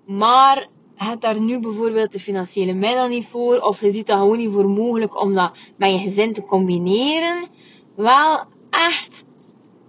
maar 0.07 0.69
hebt 0.95 1.23
daar 1.23 1.41
nu 1.41 1.61
bijvoorbeeld 1.61 2.13
de 2.13 2.21
financiële 2.21 2.73
middelen 2.73 3.11
niet 3.11 3.27
voor, 3.27 3.61
of 3.61 3.81
je 3.81 3.91
ziet 3.91 4.07
dat 4.07 4.19
gewoon 4.19 4.39
niet 4.39 4.53
voor 4.53 4.69
mogelijk 4.69 5.21
om 5.21 5.35
dat 5.35 5.59
met 5.77 5.91
je 5.91 5.99
gezin 5.99 6.33
te 6.33 6.45
combineren, 6.45 7.49
wel 7.97 8.45
echt, 8.71 9.25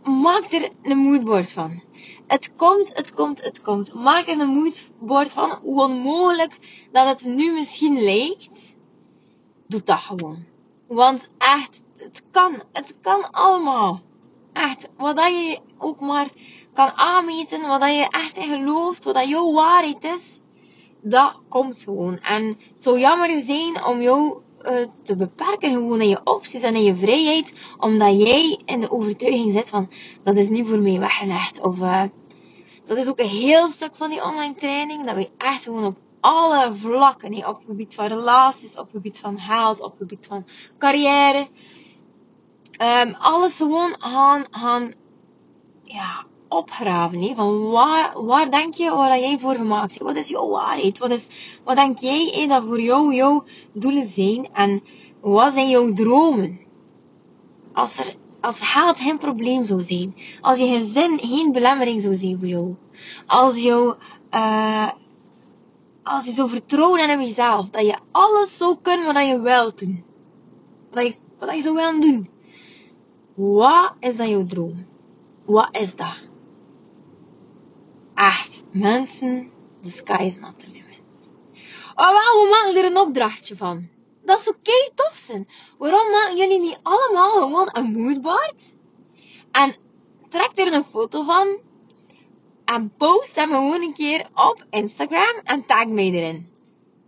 maak 0.04 0.51
er 0.51 0.69
een 0.82 0.97
moodboard 0.97 1.51
van. 1.51 1.82
Het 2.27 2.56
komt, 2.56 2.91
het 2.93 3.13
komt, 3.13 3.43
het 3.43 3.62
komt. 3.62 3.93
Maak 3.93 4.27
er 4.27 4.39
een 4.39 4.47
moodboard 4.47 5.32
van, 5.32 5.60
hoe 5.62 5.84
onmogelijk 5.84 6.86
dat 6.91 7.08
het 7.08 7.25
nu 7.25 7.54
misschien 7.54 8.04
lijkt. 8.04 8.75
Doe 9.67 9.82
dat 9.84 9.99
gewoon. 9.99 10.45
Want 10.88 11.30
echt, 11.38 11.84
het 12.04 12.24
kan, 12.32 12.64
het 12.74 12.96
kan 13.02 13.32
allemaal 13.32 14.02
echt, 14.54 14.90
wat 14.98 15.16
dat 15.16 15.32
je 15.32 15.60
ook 15.78 16.00
maar 16.00 16.30
kan 16.74 16.92
aanmeten, 16.92 17.68
wat 17.68 17.82
dat 17.82 17.94
je 17.94 18.08
echt 18.10 18.38
in 18.38 18.58
gelooft, 18.58 19.04
wat 19.04 19.14
dat 19.14 19.28
jouw 19.28 19.52
waarheid 19.52 20.04
is, 20.04 20.40
dat 21.02 21.40
komt 21.50 21.84
gewoon. 21.84 22.20
En 22.20 22.48
het 22.48 22.84
zou 22.84 23.00
jammer 23.00 23.40
zijn 23.40 23.86
om 23.86 24.02
jou 24.02 24.42
uh, 24.62 24.88
te 25.04 25.16
beperken 25.16 25.72
gewoon 25.72 26.02
in 26.02 26.10
je 26.10 26.22
opties 26.24 26.62
en 26.62 26.76
in 26.76 26.84
je 26.84 26.96
vrijheid, 26.96 27.54
omdat 27.78 28.22
jij 28.22 28.60
in 28.66 28.80
de 28.80 28.92
overtuiging 28.92 29.54
zit 29.54 29.70
van, 29.70 29.92
dat 30.24 30.36
is 30.38 30.50
niet 30.50 30.68
voor 30.68 30.80
mij 30.80 31.00
weggelegd. 31.00 31.62
Of, 31.62 31.80
uh, 31.80 32.04
dat 32.86 32.98
is 32.98 33.08
ook 33.08 33.20
een 33.20 33.28
heel 33.28 33.68
stuk 33.68 33.96
van 33.96 34.10
die 34.10 34.24
online 34.24 34.56
training, 34.56 35.06
dat 35.06 35.16
we 35.16 35.30
echt 35.38 35.64
gewoon 35.64 35.86
op 35.86 35.98
alle 36.20 36.74
vlakken, 36.74 37.48
op 37.48 37.58
het 37.58 37.66
gebied 37.66 37.96
van 37.96 38.06
relaties, 38.06 38.78
op 38.78 38.84
het 38.84 38.92
gebied 38.92 39.20
van 39.20 39.40
geld, 39.40 39.82
op 39.82 39.90
het 39.90 39.98
gebied 40.00 40.28
van 40.28 40.46
carrière, 40.78 41.48
um, 42.82 43.13
alles 43.20 43.58
gewoon 43.58 43.96
gaan, 44.00 44.46
gaan 44.52 44.94
ja, 45.84 46.26
opgraven. 46.48 47.22
Hè? 47.22 47.36
Van 47.36 47.70
waar, 47.70 48.24
waar 48.24 48.52
denk 48.52 48.74
je 48.74 48.89
waar 48.89 49.20
jij 49.20 49.39
voor 49.39 49.56
gemaakt 49.56 49.98
bent? 49.98 50.13
Wat 50.13 50.24
is 50.24 50.30
jouw 50.30 50.50
waarheid? 50.50 50.98
Wat, 50.98 51.12
is, 51.12 51.28
wat 51.63 51.76
denk 51.76 51.98
jij 51.98 52.32
hè, 52.34 52.48
dat 52.48 52.63
voor 52.63 52.82
jou 52.82 53.13
jouw 53.13 53.44
doelen 53.74 54.10
zijn? 54.10 54.50
En 54.54 54.84
wat 55.22 55.54
zijn 55.54 55.70
jouw 55.70 55.94
dromen? 55.94 56.60
Als 57.74 57.98
er 57.98 58.15
als 58.41 58.60
geen 58.94 59.17
probleem 59.17 59.65
zou 59.65 59.82
zijn, 59.82 60.15
als 60.41 60.58
je 60.58 60.65
gezin 60.65 61.20
geen 61.20 61.52
belemmering 61.52 62.02
zou 62.02 62.15
zijn 62.15 62.38
voor 62.38 62.48
jou, 62.48 62.76
als, 63.26 63.62
jou, 63.62 63.96
uh, 64.32 64.89
als 66.04 66.26
je 66.26 66.32
zou 66.32 66.50
vertrouwen 66.50 67.10
in 67.10 67.22
jezelf, 67.22 67.70
dat 67.70 67.86
je 67.86 67.98
alles 68.12 68.58
zou 68.58 68.76
kunnen 68.82 69.13
wat 69.13 69.28
je 69.28 69.41
wilt 69.41 69.80
doen, 69.80 70.04
wat 70.91 71.04
je, 71.04 71.15
wat 71.39 71.56
je 71.56 71.62
zou 71.62 71.76
willen 71.76 72.02
doen, 72.02 72.30
wat 73.34 73.94
is 74.00 74.15
dan 74.15 74.30
jouw 74.30 74.46
droom? 74.46 74.88
Wat 75.46 75.78
is 75.78 75.96
dat? 75.96 76.28
Echt, 78.15 78.63
mensen, 78.72 79.52
the 79.82 79.89
sky 79.89 80.24
is 80.24 80.38
not 80.38 80.60
the 80.60 80.67
limit. 80.67 81.34
Oh 81.96 82.10
wel, 82.10 82.44
we 82.44 82.48
maken 82.50 82.84
er 82.84 82.91
een 82.91 83.08
opdrachtje 83.08 83.56
van. 83.56 83.89
Dat 84.24 84.39
is 84.39 84.50
oké 84.50 84.91
tof 84.96 85.15
zijn. 85.15 85.48
Waarom 85.78 86.12
maken 86.12 86.38
jullie 86.38 86.60
niet 86.60 86.80
allemaal 86.84 87.32
gewoon 87.32 87.70
een 87.72 87.91
moodboard? 87.91 88.76
En 89.52 89.76
trek 90.30 90.52
er 90.56 90.74
een 90.74 90.84
foto 90.84 91.24
van. 91.24 91.58
En 92.65 92.94
post 92.98 93.36
hem 93.36 93.50
gewoon 93.50 93.82
een 93.82 93.94
keer 93.94 94.28
op 94.34 94.65
Instagram 94.70 95.39
en 95.44 95.65
tag 95.65 95.88
mij 95.88 96.12
erin. 96.12 96.50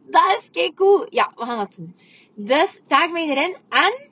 Dat 0.06 0.38
is 0.40 0.50
kei 0.52 0.74
cool. 0.74 1.06
Ja, 1.10 1.32
we 1.36 1.46
gaan 1.46 1.58
dat 1.58 1.76
doen. 1.76 1.96
Dus 2.36 2.82
tag 2.88 3.12
mij 3.12 3.30
erin 3.30 3.58
en 3.70 4.12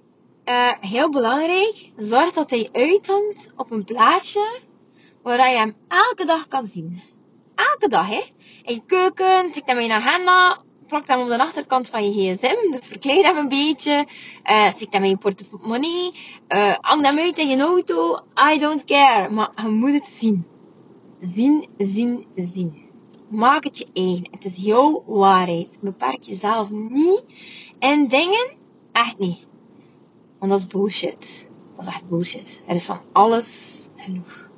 uh, 0.51 0.71
heel 0.79 1.09
belangrijk, 1.09 1.91
zorg 1.95 2.33
dat 2.33 2.49
hij 2.49 2.69
uithangt 2.71 3.51
op 3.55 3.71
een 3.71 3.83
plaatje 3.83 4.59
waar 5.23 5.51
je 5.51 5.57
hem 5.57 5.75
elke 5.87 6.25
dag 6.25 6.47
kan 6.47 6.67
zien. 6.67 7.01
Elke 7.55 7.87
dag, 7.87 8.07
hè. 8.07 8.21
In 8.63 8.73
je 8.73 8.81
keuken, 8.85 9.49
stik 9.49 9.65
hem 9.65 9.77
in 9.77 9.85
je 9.85 9.93
agenda, 9.93 10.61
plak 10.87 11.07
hem 11.07 11.21
op 11.21 11.27
de 11.27 11.39
achterkant 11.39 11.89
van 11.89 12.11
je 12.11 12.35
gsm, 12.35 12.71
dus 12.71 12.87
verkleed 12.87 13.25
hem 13.25 13.37
een 13.37 13.49
beetje, 13.49 14.07
uh, 14.45 14.71
hem 14.89 15.03
in 15.03 15.09
je 15.09 15.17
portemonnee, 15.17 16.11
uh, 16.47 16.75
hang 16.79 17.05
hem 17.05 17.17
uit 17.17 17.37
in 17.37 17.49
je 17.49 17.59
auto, 17.59 18.19
I 18.53 18.59
don't 18.59 18.83
care, 18.83 19.29
maar 19.29 19.51
je 19.63 19.67
moet 19.67 19.93
het 19.93 20.07
zien. 20.07 20.45
Zien, 21.19 21.67
zien, 21.77 22.25
zien. 22.35 22.89
Maak 23.29 23.63
het 23.63 23.77
je 23.77 23.87
eigen. 23.93 24.27
Het 24.31 24.45
is 24.45 24.57
jouw 24.57 25.03
waarheid. 25.05 25.77
Beperk 25.81 26.23
jezelf 26.23 26.69
niet 26.69 27.23
in 27.79 28.07
dingen, 28.07 28.57
echt 28.91 29.17
niet. 29.17 29.49
Want 30.41 30.51
dat 30.51 30.61
is 30.61 30.67
bullshit. 30.67 31.49
Dat 31.75 31.85
is 31.85 31.91
echt 31.93 32.07
bullshit. 32.07 32.61
Er 32.67 32.75
is 32.75 32.85
van 32.85 33.01
alles 33.11 33.89
genoeg. 33.95 34.49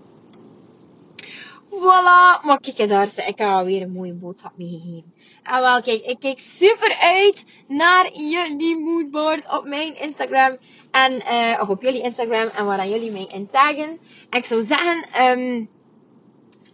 Voilà, 1.69 2.45
maar 2.45 2.59
kijk 2.59 2.89
daar, 2.89 3.07
ik 3.27 3.37
heb 3.37 3.65
weer 3.65 3.81
een 3.81 3.91
mooie 3.91 4.13
boodschap 4.13 4.51
meegegeven. 4.57 5.13
En 5.43 5.61
wel, 5.61 5.81
kijk, 5.81 6.01
ik 6.01 6.19
kijk 6.19 6.39
super 6.39 6.97
uit 6.99 7.45
naar 7.67 8.17
jullie 8.17 8.79
moodboard 8.79 9.57
op 9.57 9.65
mijn 9.65 10.01
Instagram. 10.01 10.57
En, 10.91 11.13
uh, 11.13 11.59
of 11.61 11.69
op 11.69 11.81
jullie 11.81 12.01
Instagram 12.01 12.47
en 12.47 12.65
waar 12.65 12.87
jullie 12.87 13.11
mij 13.11 13.27
in 13.31 13.49
taggen. 13.49 13.99
En 14.29 14.37
ik 14.39 14.45
zou 14.45 14.61
zeggen, 14.61 15.05
um, 15.21 15.69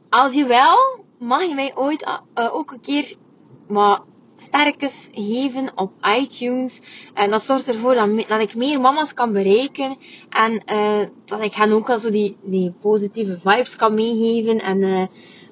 als 0.10 0.34
je 0.34 0.46
wel, 0.46 0.78
mag 1.20 1.44
je 1.44 1.56
mij 1.56 1.76
ooit 1.76 2.08
uh, 2.36 2.54
ook 2.56 2.72
een 2.72 2.82
keer, 2.82 3.16
maar 3.68 4.00
sterkes 4.42 5.10
geven 5.14 5.72
op 5.76 5.92
iTunes. 6.20 6.82
En 7.14 7.32
dat 7.32 7.42
zorgt 7.42 7.68
ervoor 7.68 7.94
dat, 8.28 8.42
ik 8.42 8.56
meer 8.56 8.82
mama's 8.82 9.14
kan 9.14 9.32
bereiken. 9.32 9.98
En 10.30 10.64
uh, 10.72 11.06
dat 11.26 11.44
ik 11.44 11.54
hen 11.54 11.72
ook 11.72 11.90
al 11.90 12.00
zo 12.00 12.12
die, 12.12 12.38
die 12.44 12.74
positieve 12.82 13.38
vibes 13.38 13.76
kan 13.76 13.94
meegeven. 13.94 14.62
En, 14.62 14.78
uh, 14.78 15.04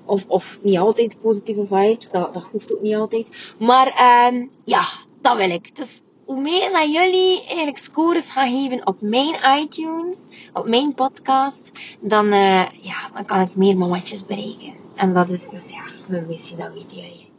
of, 0.05 0.25
of 0.27 0.59
niet 0.61 0.77
altijd 0.77 1.21
positieve 1.21 1.65
vibes, 1.65 2.09
dat, 2.09 2.47
hoeft 2.51 2.73
ook 2.75 2.81
niet 2.81 2.95
altijd. 2.95 3.27
Maar 3.59 3.87
uh, 3.87 4.47
ja, 4.63 4.83
dat 5.21 5.37
wil 5.37 5.49
ik. 5.49 5.75
Dus 5.75 6.01
hoe 6.25 6.41
meer 6.41 6.71
dat 6.71 6.93
jullie 6.93 7.45
eigenlijk 7.45 7.77
scores 7.77 8.31
gaan 8.31 8.51
geven 8.51 8.87
op 8.87 9.01
mijn 9.01 9.59
iTunes, 9.59 10.17
op 10.53 10.67
mijn 10.67 10.93
podcast, 10.93 11.71
dan, 11.99 12.25
uh, 12.25 12.65
ja, 12.81 13.09
dan 13.13 13.25
kan 13.25 13.39
ik 13.39 13.55
meer 13.55 13.77
mamatjes 13.77 14.25
bereiken. 14.25 14.73
En 14.95 15.13
dat 15.13 15.29
is 15.29 15.49
dus 15.49 15.69
ja, 15.69 15.83
mijn 16.07 16.27
missie, 16.27 16.57
dat 16.57 16.73
weet 16.73 16.93
jullie. 16.95 17.29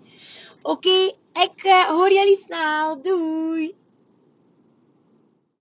Oké, 0.63 1.13
ik 1.43 1.65
uh, 1.65 1.85
hoor 1.89 2.13
jullie 2.13 2.39
snel. 2.45 3.03
Doei! 3.03 3.77